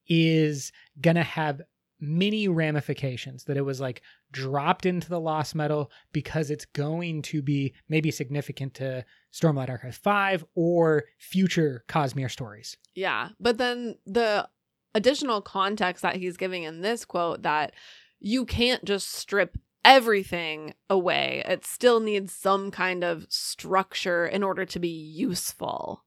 [0.09, 1.62] is going to have
[2.00, 3.44] many ramifications.
[3.44, 8.11] That it was like dropped into the Lost Metal because it's going to be maybe
[8.11, 12.76] significant to Stormlight Archive 5 or future Cosmere stories.
[12.94, 13.30] Yeah.
[13.38, 14.48] But then the
[14.94, 17.72] additional context that he's giving in this quote that
[18.20, 21.42] you can't just strip everything away.
[21.46, 26.05] It still needs some kind of structure in order to be useful.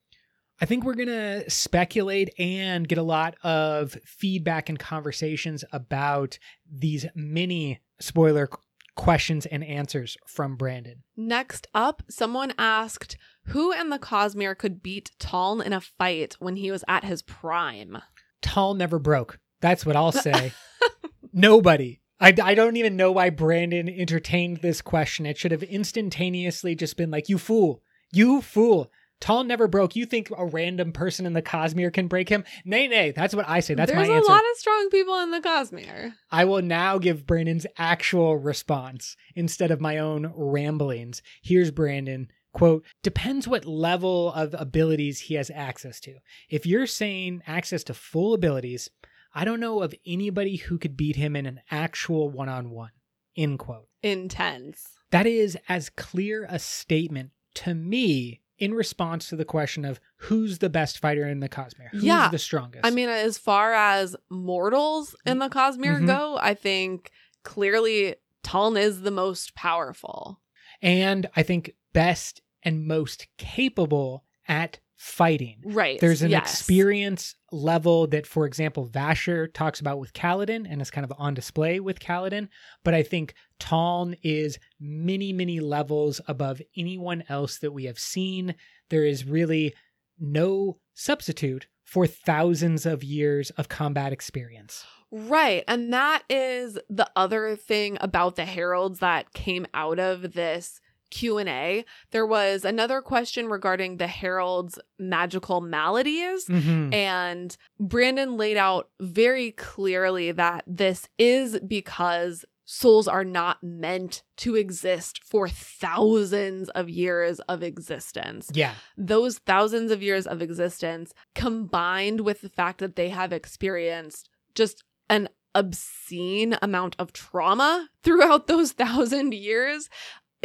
[0.62, 6.40] I think we're going to speculate and get a lot of feedback and conversations about
[6.72, 8.50] these mini spoiler
[8.96, 11.04] questions and answers from Brandon.
[11.18, 16.56] Next up, someone asked who in the Cosmere could beat Taln in a fight when
[16.56, 17.98] he was at his prime.
[18.42, 19.40] Taln never broke.
[19.62, 20.54] That's what I'll say.
[21.34, 22.02] Nobody.
[22.20, 25.26] I, I don't even know why Brandon entertained this question.
[25.26, 27.82] It should have instantaneously just been like, you fool.
[28.12, 28.90] You fool.
[29.22, 29.96] Taln never broke.
[29.96, 32.44] You think a random person in the Cosmere can break him?
[32.64, 33.12] Nay, nay.
[33.12, 33.74] That's what I say.
[33.74, 34.14] That's There's my answer.
[34.14, 36.14] There's a lot of strong people in the Cosmere.
[36.32, 41.22] I will now give Brandon's actual response instead of my own ramblings.
[41.42, 42.28] Here's Brandon.
[42.54, 46.16] Quote, depends what level of abilities he has access to.
[46.50, 48.90] If you're saying access to full abilities,
[49.34, 52.92] I don't know of anybody who could beat him in an actual one on one.
[53.36, 53.90] End quote.
[54.02, 54.88] Intense.
[55.12, 60.60] That is as clear a statement to me in response to the question of who's
[60.60, 61.90] the best fighter in the Cosmere?
[61.92, 62.30] Who's Yeah.
[62.30, 62.86] the strongest?
[62.86, 66.08] I mean, as far as mortals in the Cosmere Mhm.
[66.08, 67.12] go, I think
[67.44, 70.42] clearly Taln is the most powerful.
[70.82, 75.62] and I think best and most capable at fighting.
[75.66, 76.00] Right.
[76.00, 76.44] There's an yes.
[76.44, 81.34] experience level that, for example, Vasher talks about with Kaladin and is kind of on
[81.34, 82.48] display with Kaladin.
[82.84, 88.56] But I think Taln is many, many levels above anyone else that we have seen.
[88.90, 89.74] There is really
[90.20, 94.86] no substitute for thousands of years of combat experience.
[95.12, 95.64] Right.
[95.68, 100.82] And that is the other thing about the heralds that came out of this
[101.16, 101.86] Q&A.
[102.12, 106.46] There was another question regarding the heralds' magical maladies.
[106.48, 106.94] Mhm.
[106.94, 114.56] And Brandon laid out very clearly that this is because souls are not meant to
[114.56, 118.50] exist for thousands of years of existence.
[118.54, 118.74] Yeah.
[118.98, 124.84] Those thousands of years of existence combined with the fact that they have experienced just
[125.10, 129.88] an obscene amount of trauma throughout those thousand years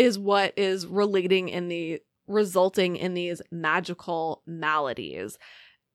[0.00, 5.38] is what is relating in the resulting in these magical maladies.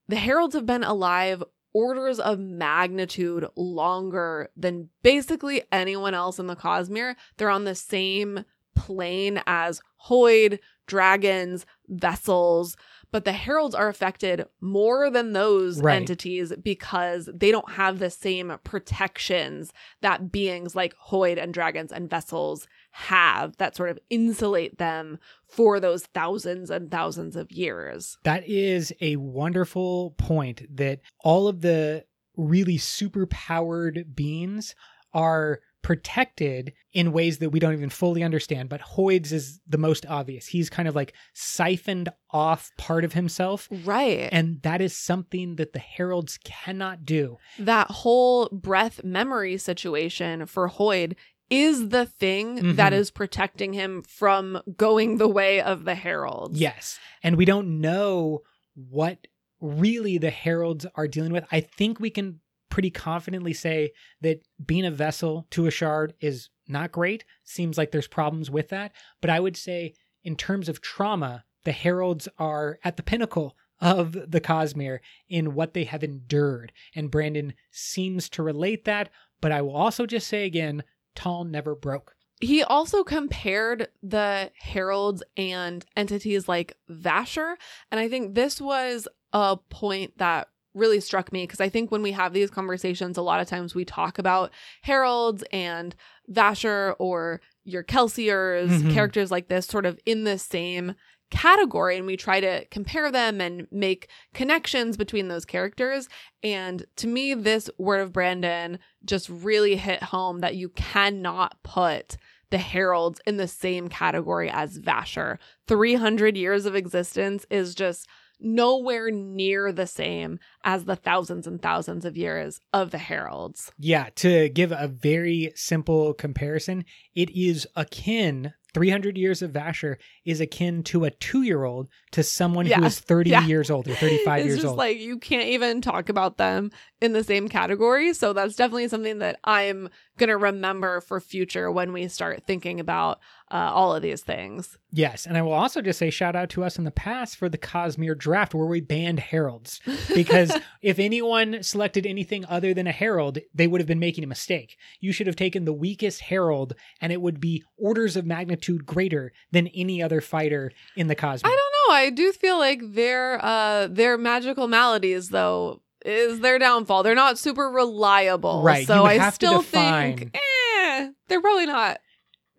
[0.07, 1.43] The heralds have been alive
[1.73, 7.15] orders of magnitude longer than basically anyone else in the Cosmere.
[7.37, 8.45] They're on the same
[8.75, 12.77] plane as Hoid, dragons, vessels,
[13.11, 15.95] but the heralds are affected more than those Right.
[15.95, 22.09] entities because they don't have the same protections that beings like Hoid and dragons and
[22.09, 22.67] vessels
[22.97, 25.19] have that sort of insulate them
[25.49, 28.17] for those thousands and thousands of years.
[28.23, 32.05] That is a wonderful point that all of the
[32.37, 34.75] really super powered beings
[35.13, 38.69] are protected in ways that we don't even fully understand.
[38.69, 40.47] But Hoid's is the most obvious.
[40.47, 43.69] He's kind of like siphoned off part of himself.
[43.83, 44.27] Right.
[44.31, 47.37] And that is something that the heralds cannot do.
[47.59, 51.13] that whole breath memory situation for Hoid
[51.49, 52.95] is the thing that Mhm.
[52.97, 56.59] is protecting him from going the way of the heralds.
[56.59, 56.99] Yes.
[57.21, 58.41] And we don't know
[58.73, 59.27] what
[59.61, 61.45] really the heralds are dealing with.
[61.51, 62.39] I think we can
[62.69, 63.91] pretty confidently say
[64.21, 67.23] that being a vessel to a shard is not great.
[67.43, 68.91] Seems like there's problems with that.
[69.21, 69.93] But I would say,
[70.23, 75.73] in terms of trauma, the heralds are at the pinnacle of the Cosmere in what
[75.73, 76.71] they have endured.
[76.95, 79.09] And Brandon seems to relate that.
[79.41, 80.83] But I will also just say again,
[81.15, 82.15] Taln never broke.
[82.41, 87.55] He also compared the heralds and entities like Vasher.
[87.91, 92.01] And I think this was a point that really struck me because I think when
[92.01, 94.51] we have these conversations, a lot of times we talk about
[94.81, 95.95] heralds and
[96.29, 98.93] Vasher or your Kelsiers, Mhm.
[98.93, 100.95] characters like this, sort of in the same
[101.29, 101.97] category.
[101.97, 106.07] And we try to compare them and make connections between those characters.
[106.43, 112.17] And to me, this word of Brandon just really hit home that you cannot put
[112.51, 115.37] the heralds in the same category as Vasher.
[115.67, 118.07] 300 years of existence is just
[118.39, 123.71] nowhere near the same as the thousands and thousands of years of the heralds.
[123.77, 129.95] Yeah, to give a very simple comparison, it is akin 300 years of Vasher
[130.25, 133.45] is akin to a 2-year-old to someone Yeah, who is 30 yeah.
[133.45, 134.77] years old or 35 it's years just old.
[134.77, 136.71] like you can't even talk about them
[137.01, 138.13] in the same category.
[138.13, 142.79] So that's definitely something that I'm going to remember for future when we start thinking
[142.81, 143.19] about
[143.51, 144.77] uh, all of these things.
[144.91, 147.47] yes, and I will also just say shout out to us in the past for
[147.47, 149.81] the Cosmere draft where we banned heralds
[150.15, 154.27] because if anyone selected anything other than a herald, they would have been making a
[154.27, 154.77] mistake.
[154.99, 159.31] You should have taken the weakest herald and it would be orders of magnitude greater
[159.51, 161.45] than any other fighter in the Cosmere.
[161.45, 161.93] I don't know.
[161.95, 167.03] I do feel like their uh their magical maladies though is their downfall.
[167.03, 168.61] They're not super reliable.
[168.63, 171.99] Right, So I still think eh, they're probably not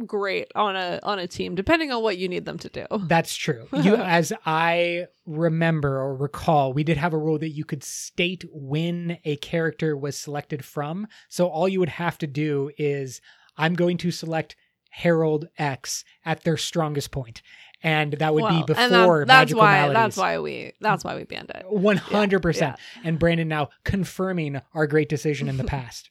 [0.04, 2.86] great on a on a team depending on what you need them to do.
[3.06, 3.66] That's true.
[3.72, 8.44] You, as I remember or recall, we did have a rule that you could state
[8.52, 11.06] when a character was selected from.
[11.28, 13.20] So all you would have to do is,
[13.56, 14.56] I'm going to select
[14.90, 17.42] Herald X at their strongest point,
[17.82, 19.94] and that would Well, be before that, that's magical why maladies.
[19.94, 21.64] that's why we that's why we banned it.
[21.68, 22.76] One hundred percent.
[23.04, 26.10] And Brandon now confirming our great decision in the past.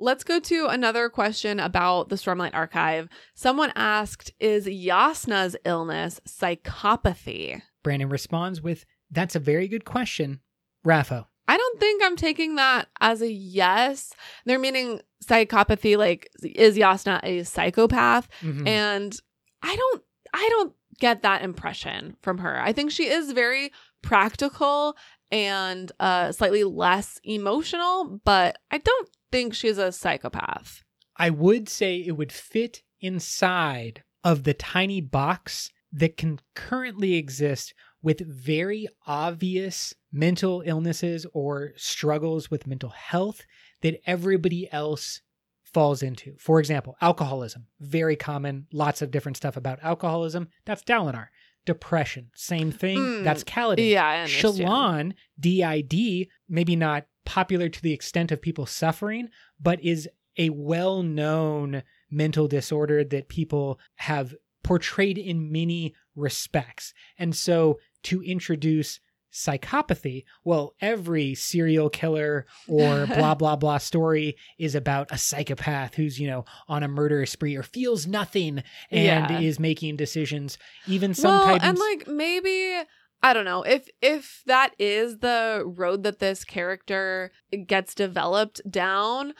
[0.00, 3.08] Let's go to another question about the Stormlight Archive.
[3.34, 10.40] Someone asked, "Is Jasnah's illness psychopathy?" Brandon responds with, "That's a very good question,
[10.84, 14.12] RAFO." I don't think I'm taking that as a yes.
[14.46, 18.28] They're meaning psychopathy, like is Yasna a psychopath?
[18.40, 18.66] Mhm.
[18.66, 19.20] And
[19.62, 22.60] I don't I don't get that impression from her.
[22.60, 23.72] I think she is very
[24.02, 24.96] practical
[25.30, 30.82] and uh slightly less emotional, but I don't think she's a psychopath.
[31.16, 37.74] I would say it would fit inside of the tiny box that can currently exist
[38.02, 43.42] with very obvious mental illnesses or struggles with mental health
[43.82, 45.20] that everybody else
[45.64, 46.34] falls into.
[46.38, 50.48] For example, alcoholism, very common, lots of different stuff about alcoholism.
[50.64, 51.28] That's Dalinar.
[51.74, 52.98] Depression, same thing.
[52.98, 53.88] Mm, That's Kaladin.
[53.90, 54.56] yeah, I understand.
[54.58, 59.28] Shallan, DID, maybe not popular to the extent of people suffering,
[59.60, 66.92] but is a well known mental disorder that people have portrayed in many respects.
[67.16, 68.98] And so to introduce
[69.32, 76.18] psychopathy, well, every serial killer or blah, blah, blah story is about a psychopath who's,
[76.18, 79.40] you know, on a murder spree or feels nothing and Yeah.
[79.40, 80.58] is making decisions.
[80.86, 81.62] Even well, sometimes.
[81.64, 82.76] and like maybe
[83.22, 87.32] I don't know if if that is the road that this character
[87.66, 89.34] gets developed down.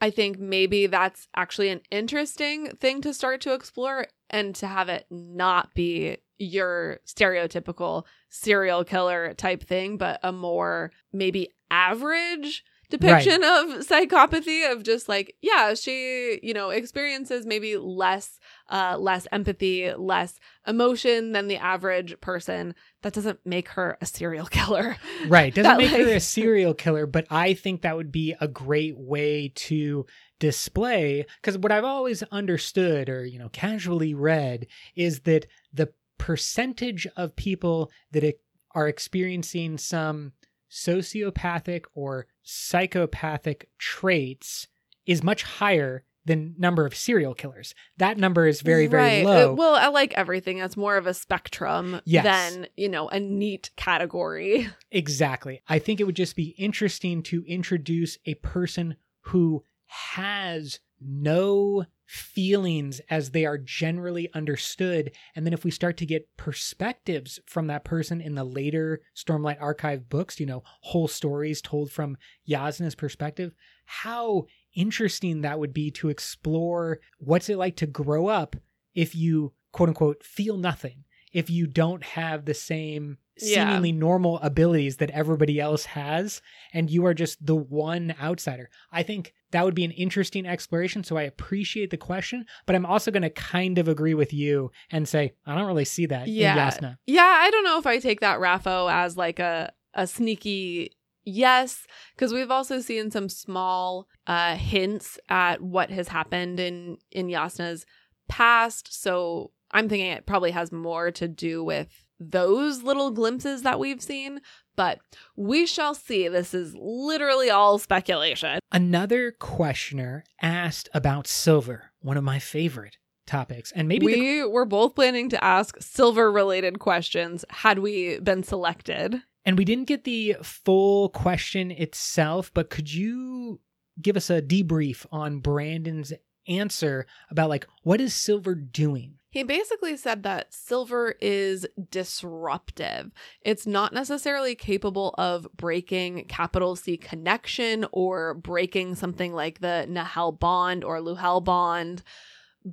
[0.00, 4.88] I think maybe that's actually an interesting thing to start to explore and to have
[4.88, 13.42] it not be your stereotypical serial killer type thing, but a more maybe average depiction
[13.42, 18.38] of psychopathy of just like yeah she you know experiences maybe less
[18.70, 22.74] uh less empathy less emotion than the average person.
[23.02, 24.96] That doesn't make her a serial killer.
[25.26, 25.54] Right.
[25.54, 28.96] Doesn't That, make her a serial killer, but I think that would be a great
[28.96, 30.06] way to
[30.48, 35.88] display because what I've always understood or, you know, casually read is that the
[36.18, 38.38] percentage of people that
[38.74, 40.32] are experiencing some
[40.70, 44.68] sociopathic or psychopathic traits
[45.06, 47.74] is much higher than number of serial killers.
[47.98, 49.24] That number is very, very Right.
[49.24, 49.52] low.
[49.52, 50.58] Uh, well, I like everything.
[50.58, 52.24] It's more of a spectrum Yes.
[52.24, 54.68] than, you know, a neat category.
[54.90, 55.60] Exactly.
[55.68, 59.64] I think it would just be interesting to introduce a person who
[59.94, 65.12] has no feelings as they are generally understood.
[65.34, 69.60] And then if we start to get perspectives from that person in the later Stormlight
[69.60, 72.16] Archive books, you know, whole stories told from
[72.48, 73.54] Jasnah's perspective,
[73.86, 78.56] how interesting that would be to explore what's it like to grow up
[78.94, 83.64] if you quote unquote feel nothing if you don't have the same Yeah.
[83.66, 86.40] seemingly normal abilities that everybody else has
[86.72, 91.02] and you are just the one outsider i think that would be an interesting exploration
[91.02, 94.70] so i appreciate the question but i'm also going to kind of agree with you
[94.90, 96.56] and say i don't really see that in Yeah.
[96.70, 100.92] Jasnah Yeah, I don't know if I take that RAFO as like a a sneaky
[101.24, 107.28] yes, because we've also seen some small uh hints at what has happened in in
[107.28, 107.86] Jasnah's
[108.28, 109.02] past.
[109.02, 114.02] So I'm thinking it probably has more to do with those little glimpses that we've
[114.02, 114.40] seen.
[114.76, 114.98] But
[115.36, 116.26] we shall see.
[116.28, 118.58] This is literally all speculation.
[118.72, 124.66] another questioner asked about silver one of my favorite topics and maybe the we were
[124.66, 129.22] both planning to ask silver related questions had we been selected.
[129.46, 133.60] And we didn't get the full question itself, but could you
[134.00, 136.12] give us a debrief on Brandon's
[136.48, 139.14] answer about like what is Silver doing?
[139.34, 143.10] He basically said that silver is disruptive.
[143.40, 150.38] It's not necessarily capable of breaking capital C connection or breaking something like the Nahel
[150.38, 152.04] bond or Luhel bond.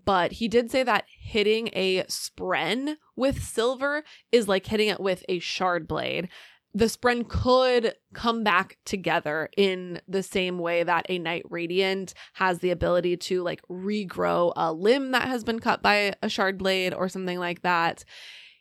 [0.06, 5.26] But he did say that hitting a spren with silver is like hitting it with
[5.28, 6.30] a shard blade.
[6.74, 12.60] The spren could come back together in the same way that a Knight Radiant has
[12.60, 16.94] the ability to like regrow a limb that has been cut by a shard blade
[16.94, 18.06] or something like that.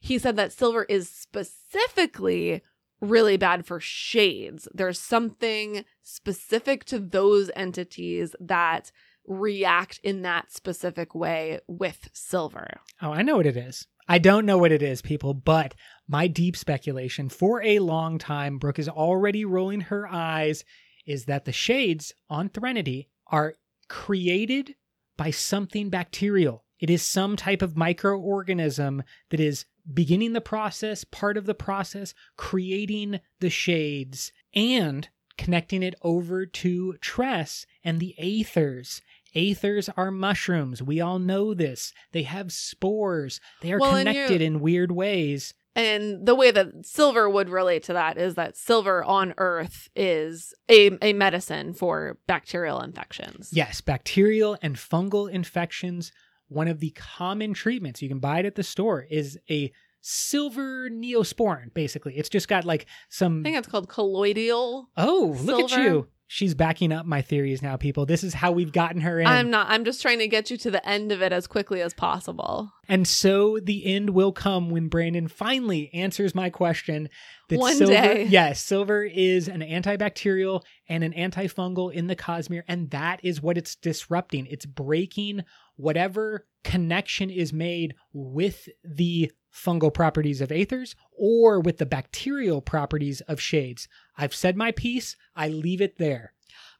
[0.01, 2.63] He said that silver is specifically
[3.01, 4.67] really bad for shades.
[4.75, 8.91] There's something specific to those entities that
[9.27, 12.81] react in that specific way with silver.
[13.01, 13.87] Oh, I know what it is.
[14.11, 15.73] I don't know what it is, people, but
[16.09, 20.65] my deep speculation for a long time, Brooke is already rolling her eyes,
[21.07, 23.55] is that the shades on Threnody are
[23.89, 24.75] created
[25.17, 26.65] by something bacterial.
[26.81, 32.13] It is some type of microorganism that is beginning the process, part of the process,
[32.37, 35.09] creating the shades, and
[35.39, 39.03] connecting it over to Tress and the Aethers.
[39.35, 40.83] Aethers are mushrooms.
[40.83, 41.93] We all know this.
[42.13, 43.41] They have spores.
[43.61, 45.55] They are Well, you- connected in weird ways.
[45.77, 50.53] And the way that silver would relate to that is that silver on earth is
[50.69, 53.51] a, a medicine for bacterial infections.
[53.53, 56.11] Yes, bacterial and fungal infections.
[56.49, 59.71] One of the common treatments you can buy it at the store is a
[60.01, 62.17] silver neosporin, basically.
[62.19, 63.41] It's just got like some.
[63.41, 64.91] I think it's called colloidal.
[64.97, 66.09] Oh, look at you.
[66.33, 68.07] She's backing up my theories now, people.
[68.07, 69.27] This is how we've gotten her in.
[69.27, 69.67] I'm not.
[69.69, 72.71] I'm just trying to get you to the end of it as quickly as possible.
[72.89, 77.09] And so the end will come when Brandon finally answers my question.
[77.49, 78.27] That One silver, day.
[78.31, 83.59] Yes, silver is an antibacterial and an antifungal in the Cosmere, and that is what
[83.59, 84.47] it's disrupting.
[84.47, 85.43] It's breaking
[85.75, 93.21] whatever connection is made with the fungal properties of aethers or with the bacterial properties
[93.23, 93.89] of shades.
[94.17, 95.17] I've said my piece.
[95.35, 96.33] I leave it there.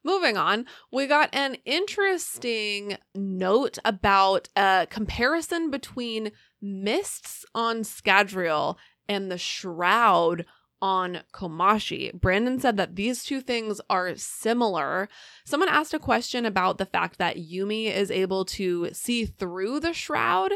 [0.03, 8.77] Moving on, we got an interesting note about a comparison between mists on Scadrial
[9.09, 10.47] and the shroud
[10.83, 12.13] on Komashi.
[12.13, 15.09] Brandon said that these two things are similar.
[15.45, 19.93] Someone asked a question about the fact that Yumi is able to see through the
[19.93, 20.53] shroud,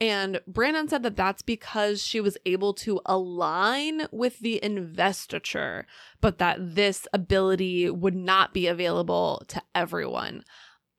[0.00, 5.86] and Brandon said that that's because she was able to align with the investiture,
[6.20, 10.44] but that this ability would not be available to everyone.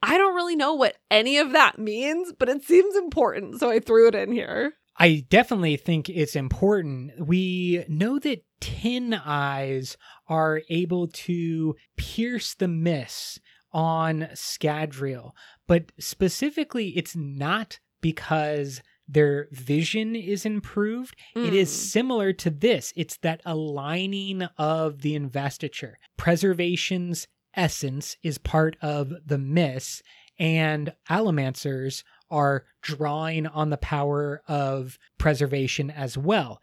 [0.02, 3.80] I don't really know what any of that means, but it seems important, so I
[3.80, 4.74] threw it in here.
[5.00, 7.26] I definitely think it's important.
[7.28, 9.96] We know that tin eyes
[10.28, 13.40] are able to pierce the mist
[13.72, 15.32] on Scadrial,
[15.68, 21.16] but specifically, it's not because their vision is improved.
[21.36, 21.74] It is Mm.
[21.74, 22.92] similar to this.
[22.96, 25.98] It's that aligning of the investiture.
[26.18, 30.02] Preservation's essence is part of the mist,
[30.40, 36.62] and allomancers are drawing on the power of preservation as well.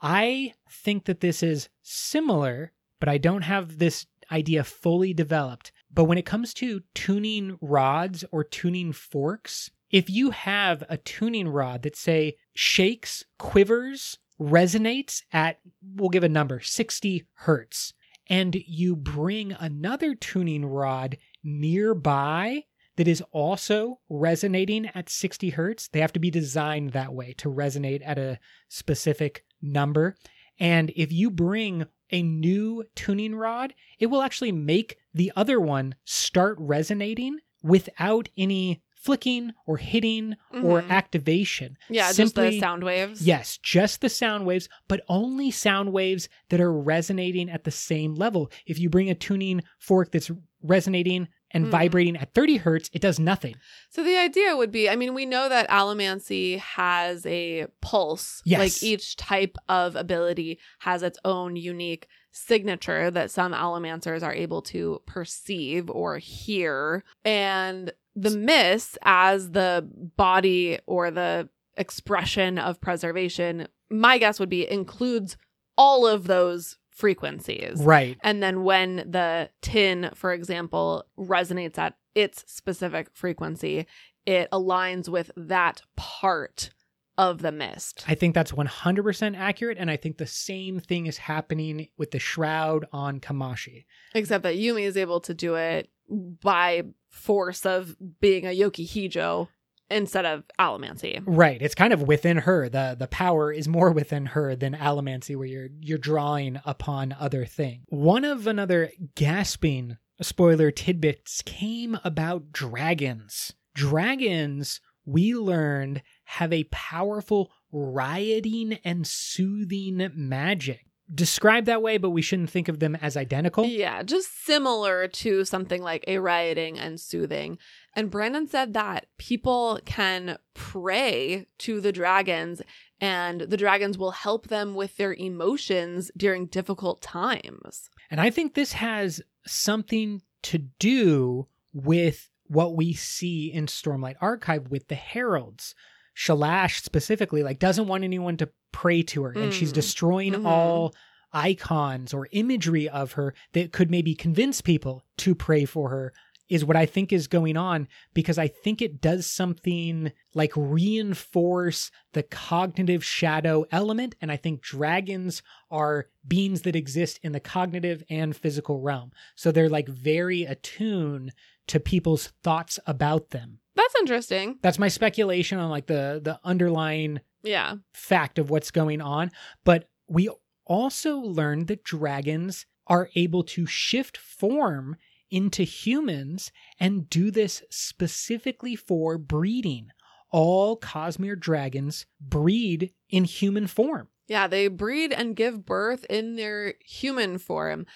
[0.00, 5.72] I think that this is similar, but I don't have this idea fully developed.
[5.92, 11.48] But when it comes to tuning rods or tuning forks, if you have a tuning
[11.48, 15.60] rod that say shakes, quivers, resonates at
[15.94, 17.94] we'll give a number 60 hertz
[18.28, 22.64] and you bring another tuning rod nearby
[22.96, 27.48] that is also resonating at 60 hertz they have to be designed that way to
[27.50, 28.38] resonate at a
[28.68, 30.14] specific number
[30.58, 35.94] and if you bring a new tuning rod it will actually make the other one
[36.04, 40.88] start resonating without any flicking or hitting or Mhm.
[40.90, 43.26] activation Yeah, just the sound waves.
[43.26, 48.14] Yes, just the sound waves, but only sound waves that are resonating at the same
[48.14, 48.50] level.
[48.66, 50.30] If you bring a tuning fork that's
[50.62, 51.70] resonating and Mm.
[51.70, 53.54] vibrating at 30 hertz, it does nothing.
[53.88, 58.42] So the idea would be, I mean, we know that allomancy has a pulse.
[58.44, 58.58] Yes.
[58.58, 64.60] Like each type of ability has its own unique signature that some allomancers are able
[64.62, 67.04] to perceive or hear.
[67.24, 74.68] And the mist as the body or the expression of preservation, my guess would be
[74.68, 75.36] includes
[75.76, 77.80] all of those frequencies.
[77.80, 78.16] Right.
[78.22, 83.86] And then when the tin, for example, resonates at its specific frequency,
[84.24, 86.70] it aligns with that part
[87.16, 88.04] of the mist.
[88.08, 89.78] I think that's 100% accurate.
[89.78, 93.84] And I think the same thing is happening with the shroud on Komashi.
[94.14, 99.48] Except that Yumi is able to do it by force of being a Yoki Hijo
[99.90, 101.22] instead of allomancy.
[101.24, 101.60] Right.
[101.60, 102.68] It's kind of within her.
[102.68, 107.44] The the power is more within her than allomancy where you're you're drawing upon other
[107.44, 107.84] things.
[107.88, 113.52] One of another gasping spoiler tidbits came about dragons.
[113.74, 120.86] Dragons, we learned, have a powerful rioting and soothing magic.
[121.12, 123.66] Described that way, but we shouldn't think of them as identical.
[123.66, 127.58] Yeah, just similar to something like a rioting and soothing.
[127.94, 132.62] And Brandon said that people can pray to the dragons
[133.00, 137.90] and the dragons will help them with their emotions during difficult times.
[138.10, 144.70] And I think this has something to do with what we see in Stormlight Archive
[144.70, 145.74] with the heralds.
[146.16, 148.48] Shalash specifically like doesn't want anyone to
[148.82, 149.74] pray to her and she's Mm.
[149.80, 150.46] destroying Mhm.
[150.46, 150.94] all
[151.32, 156.12] icons or imagery of her that could maybe convince people to pray for her
[156.48, 161.90] is what I think is going on because I think it does something like reinforce
[162.12, 164.14] the cognitive shadow element.
[164.20, 169.10] And I think dragons are beings that exist in the cognitive and physical realm.
[169.34, 171.32] So they're like very attuned
[171.68, 173.58] to people's thoughts about them.
[173.74, 174.58] That's interesting.
[174.62, 177.76] That's my speculation on like the the underlying Yeah.
[177.92, 179.30] fact of what's going on.
[179.64, 180.28] But we
[180.66, 184.96] also learned that dragons are able to shift form
[185.30, 186.50] into humans
[186.80, 189.88] and do this specifically for breeding.
[190.30, 194.08] All Cosmere dragons breed in human form.
[194.26, 197.86] Yeah, they breed and give birth in their human form.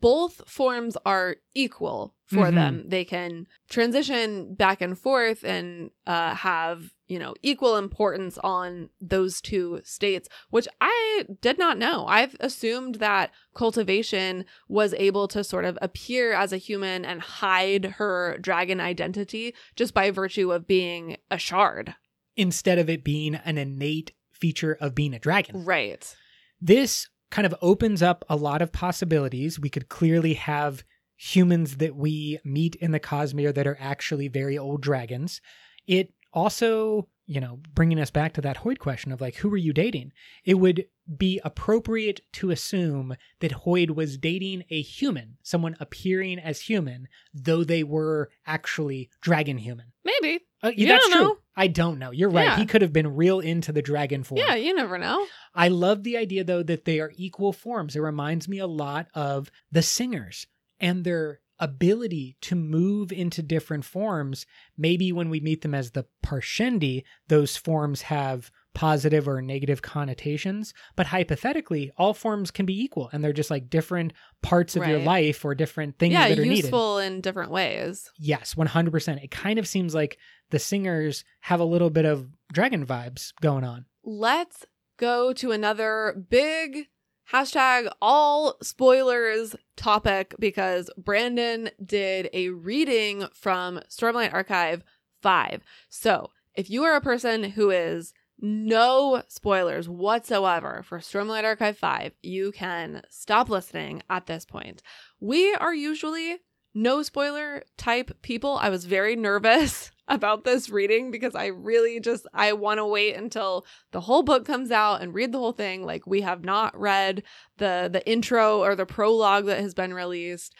[0.00, 2.54] Both forms are equal for Mhm.
[2.54, 2.84] them.
[2.88, 9.40] They can transition back and forth and uh, have, you know, equal importance on those
[9.40, 12.06] two states, which I did not know.
[12.06, 17.84] I've assumed that cultivation was able to sort of appear as a human and hide
[17.96, 21.94] her dragon identity just by virtue of being a shard.
[22.36, 25.64] Instead of it being an innate feature of being a dragon.
[25.64, 26.14] Right.
[26.60, 29.58] This kind of opens up a lot of possibilities.
[29.58, 30.84] We could clearly have
[31.16, 35.40] humans that we meet in the Cosmere that are actually very old dragons.
[35.86, 39.56] It also, you know, bringing us back to that Hoid question of like, who were
[39.56, 40.12] you dating?
[40.44, 40.86] It would
[41.16, 47.64] be appropriate to assume that Hoid was dating a human, someone appearing as human, though
[47.64, 49.92] they were actually dragon human.
[50.04, 50.40] Maybe.
[50.62, 51.22] Uh, You that's don't true.
[51.22, 51.38] know.
[51.56, 52.10] I don't know.
[52.12, 52.44] You're right.
[52.46, 52.56] Yeah.
[52.56, 54.38] He could have been real into the dragon form.
[54.38, 55.26] Yeah, you never know.
[55.54, 57.94] I love the idea though that they are equal forms.
[57.96, 60.46] It reminds me a lot of the singers
[60.80, 64.46] and their ability to move into different forms.
[64.76, 70.72] Maybe when we meet them as the Parshendi, those forms have positive or negative connotations.
[70.94, 75.00] But hypothetically, all forms can be equal and they're just like different parts of your
[75.00, 76.58] life or different things yeah, that are needed.
[76.58, 78.08] useful in different ways.
[78.18, 79.24] Yes, 100%.
[79.24, 80.18] It kind of seems like
[80.50, 83.86] the singers have a little bit of dragon vibes going on.
[84.04, 84.64] Let's
[84.96, 86.86] go to another big
[87.32, 94.82] hashtag all spoilers topic because Brandon did a reading from Stormlight Archive
[95.22, 95.62] 5.
[95.88, 102.12] So if you are a person who is no spoilers whatsoever for Stormlight Archive 5,
[102.22, 104.82] you can stop listening at this point.
[105.20, 106.38] We are usually
[106.82, 108.56] no spoiler type people.
[108.56, 113.16] I was very nervous about this reading because I really just I want to wait
[113.16, 115.84] until the whole book comes out and read the whole thing.
[115.84, 117.22] Like we have not read
[117.58, 120.54] the the intro or the prologue that has been released.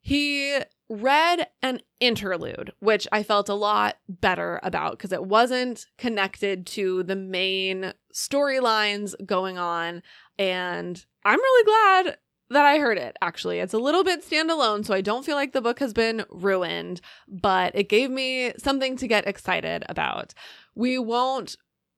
[0.00, 0.58] He
[0.88, 7.02] read an interlude, which I felt a lot better about because it wasn't connected to
[7.02, 10.02] the main storylines going on.
[10.38, 12.16] And I'm really glad
[12.50, 13.58] that I heard it, actually.
[13.58, 17.00] It's a little bit standalone, so I don't feel like the book has been ruined,
[17.26, 20.34] but it gave me something to get excited about.
[20.74, 21.56] We won't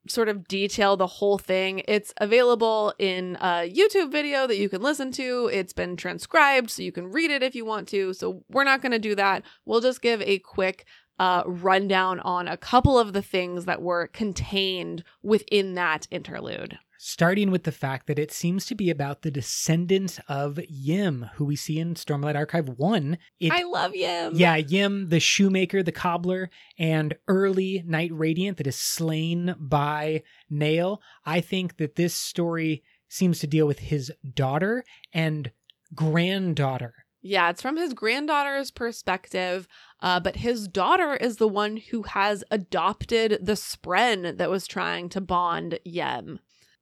[0.08, 1.82] sort of detail the whole thing.
[1.86, 5.50] It's available in a YouTube video that you can listen to.
[5.52, 8.12] It's been transcribed, so you can read it if you want to.
[8.14, 9.44] So we're not going to do that.
[9.66, 10.86] We'll just give a quick
[11.18, 16.78] uh, rundown on a couple of the things that were contained within that interlude.
[17.02, 21.46] Starting with the fact that it seems to be about the descendants of Yim, who
[21.46, 23.16] we see in Stormlight Archive 1.
[23.40, 24.34] It, I love Yim.
[24.34, 31.00] Yeah, Yim, the shoemaker, the cobbler, and early Knight Radiant that is slain by Nale.
[31.24, 35.52] I think that this story seems to deal with his daughter and
[35.94, 36.92] granddaughter.
[37.22, 39.66] Yeah, it's from his granddaughter's perspective,
[40.00, 45.08] uh, but his daughter is the one who has adopted the Spren that was trying
[45.08, 46.40] to bond Yim.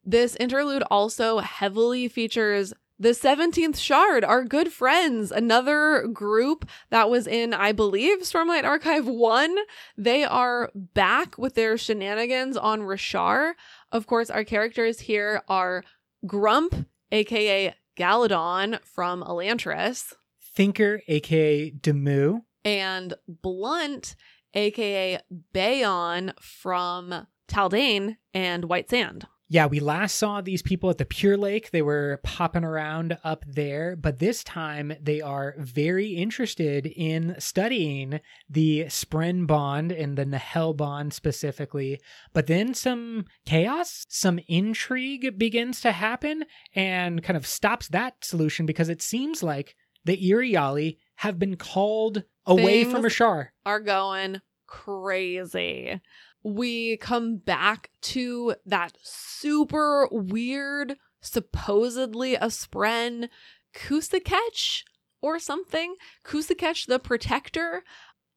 [0.09, 7.27] This interlude also heavily features the 17th Shard, our good friends, another group that was
[7.27, 9.55] in, I believe, Stormlight Archive 1.
[9.99, 13.53] They are back with their shenanigans on Roshar.
[13.93, 15.85] Of course, our characters here are
[16.27, 20.15] Grump, aka Galadon from Elantris,
[20.57, 22.45] Thinker, aka Demoux.
[22.65, 24.17] and Blunt,
[24.55, 25.21] aka
[25.53, 29.27] Baon from Taldain and White Sand.
[29.51, 31.71] Yeah, we last saw these people at the Pure Lake.
[31.71, 38.21] They were popping around up there, but this time they are very interested in studying
[38.51, 41.99] the Spren bond and the Nahel bond specifically.
[42.35, 46.45] But then some chaos, some intrigue begins to happen
[46.75, 52.23] and kind of stops that solution because it seems like the Iriali have been called
[52.45, 53.55] away from Ashar.
[53.65, 56.01] Are going crazy.
[56.43, 63.29] We come back to that super weird, supposedly a Spren
[63.75, 64.83] Kusakech
[65.21, 65.97] or something.
[66.25, 67.83] Kusakech the Protector.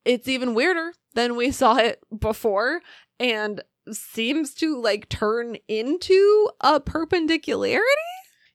[0.04, 2.82] It's even weirder than we saw it before
[3.20, 3.62] and
[3.92, 7.86] seems to like turn into a perpendicularity.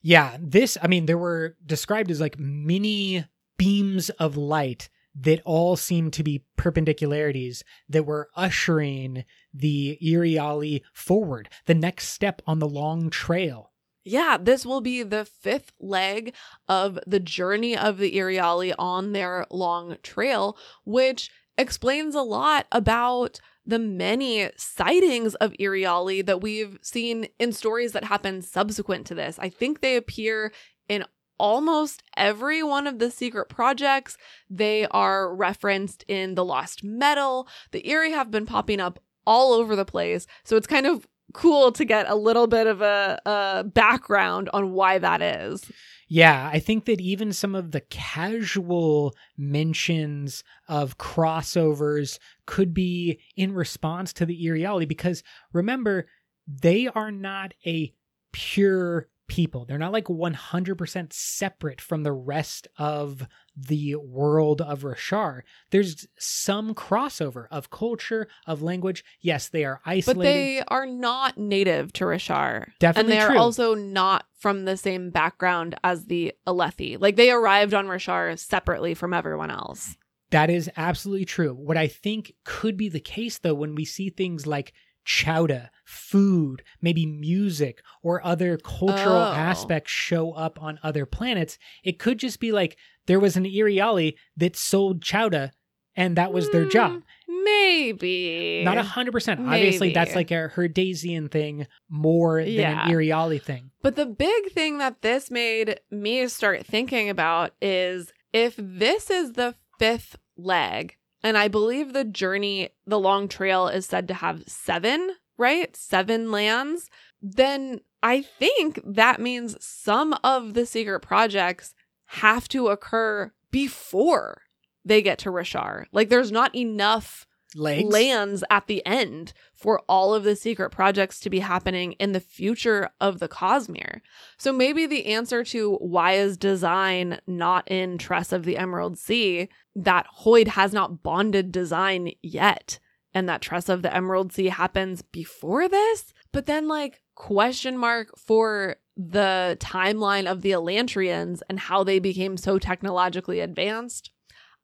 [0.01, 3.25] Yeah, this, I mean, there were described as like mini
[3.57, 11.49] beams of light that all seem to be perpendicularities that were ushering the Iriali forward,
[11.65, 13.71] the next step on the long trail.
[14.03, 16.33] Yeah, this will be the fifth leg
[16.69, 23.41] of the journey of the Iriali on their long trail, which explains a lot about
[23.65, 29.37] the many sightings of Iriali that we've seen in stories that happen subsequent to this.
[29.39, 30.53] I think they appear
[30.87, 31.03] in
[31.39, 34.17] almost every one of the secret projects.
[34.49, 37.47] They are referenced in The Lost Metal.
[37.71, 40.25] The Erie have been popping up all over the place.
[40.43, 44.71] So it's kind of cool to get a little bit of a, a background on
[44.71, 45.69] why that is.
[46.09, 53.53] Yeah, I think that even some of the casual mentions of crossovers could be in
[53.53, 56.07] response to the Iriali because remember,
[56.47, 57.93] they are not a
[58.31, 59.65] pure people.
[59.65, 65.41] They're not like 100% separate from the rest of the world of Roshar.
[65.71, 69.03] There's some crossover of culture, of language.
[69.21, 70.19] Yes, they are isolated.
[70.19, 72.67] But they are not native to Roshar.
[72.79, 76.99] Definitely And they are also not from the same background as the Alethi.
[76.99, 79.97] Like they arrived on Roshar separately from everyone else.
[80.29, 81.53] That is absolutely true.
[81.53, 84.73] What I think could be the case, though, when we see things like
[85.07, 89.33] chowda, food, maybe music, or other cultural Oh.
[89.33, 94.15] aspects show up on other planets, it could just be like there was an Iriali
[94.35, 95.51] that sold chowda
[95.95, 97.01] and that was their job.
[97.27, 98.61] Hmm, maybe.
[98.63, 99.39] Not a hundred percent.
[99.41, 102.85] Obviously, that's like a Herdazian thing more than Yeah.
[102.87, 103.71] an Iriali thing.
[103.81, 109.33] But the big thing that this made me start thinking about is if this is
[109.33, 110.97] the fifth leg,
[111.27, 115.75] and I believe the journey, the long trail is said to have seven, right?
[115.75, 116.89] Seven lands,
[117.21, 121.75] then I think that means some of the secret projects
[122.05, 124.43] have to occur before
[124.85, 125.87] they get to Roshar.
[125.91, 127.91] Like there's not enough Legs.
[127.91, 132.19] lands at the end for all of the secret projects to be happening in the
[132.19, 134.01] future of the Cosmere.
[134.37, 139.49] So maybe the answer to why is design not in Tress of the Emerald Sea
[139.75, 142.79] that Hoid has not bonded design yet
[143.13, 148.09] and that Tress of the Emerald Sea happens before this, but then like question mark
[148.17, 154.11] for the timeline of the Elantrians and how they became so technologically advanced.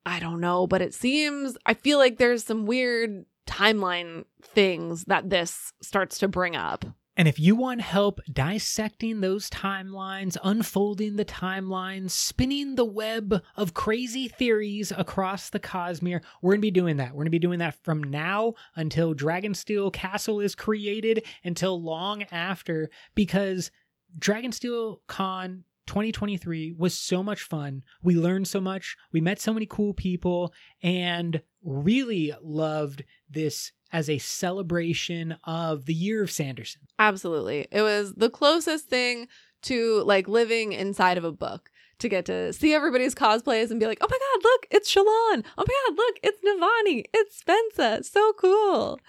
[0.05, 5.29] I don't know, but it seems I feel like there's some weird timeline things that
[5.29, 6.85] this starts to bring up.
[7.15, 13.75] And if you want help dissecting those timelines, unfolding the timelines, spinning the web of
[13.75, 17.09] crazy theories across the Cosmere, we're going to be doing that.
[17.09, 22.23] We're going to be doing that from now until Dragonsteel Castle is created, until long
[22.31, 23.69] after, because
[24.17, 27.83] Dragonsteel Con 2023 was so much fun.
[28.01, 28.95] We learned so much.
[29.11, 35.93] We met so many cool people and really loved this as a celebration of the
[35.93, 36.81] year of Sanderson.
[36.97, 37.67] Absolutely.
[37.71, 39.27] It was the closest thing
[39.63, 41.69] to like living inside of a book
[41.99, 45.45] to get to see everybody's cosplays and be like, oh my God, look, it's Shallan.
[45.57, 47.05] Oh my God, look, it's Navani.
[47.13, 48.03] It's Spensa.
[48.03, 48.99] So cool.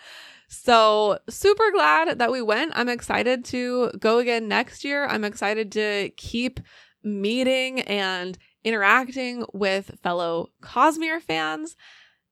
[0.49, 2.73] So super glad that we went.
[2.75, 5.07] I'm excited to go again next year.
[5.07, 6.61] I'm excited to keep
[7.03, 11.77] meeting and interacting with fellow Cosmere fans.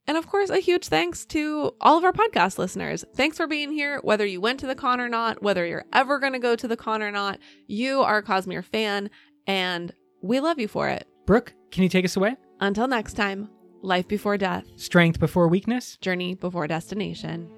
[0.06, 3.05] And of course, a huge thanks to all of our podcast listeners.
[3.14, 6.18] Thanks for being here, whether you went to the con or not, whether you're ever
[6.18, 7.39] going to go to the con or not.
[7.68, 9.10] You are a Cosmere fan,
[9.47, 11.06] and we love you for it.
[11.26, 12.34] Brooke, can you take us away?
[12.59, 13.48] Until next time,
[13.82, 15.97] life before death, Strength before weakness.
[16.01, 17.48] journey before destination.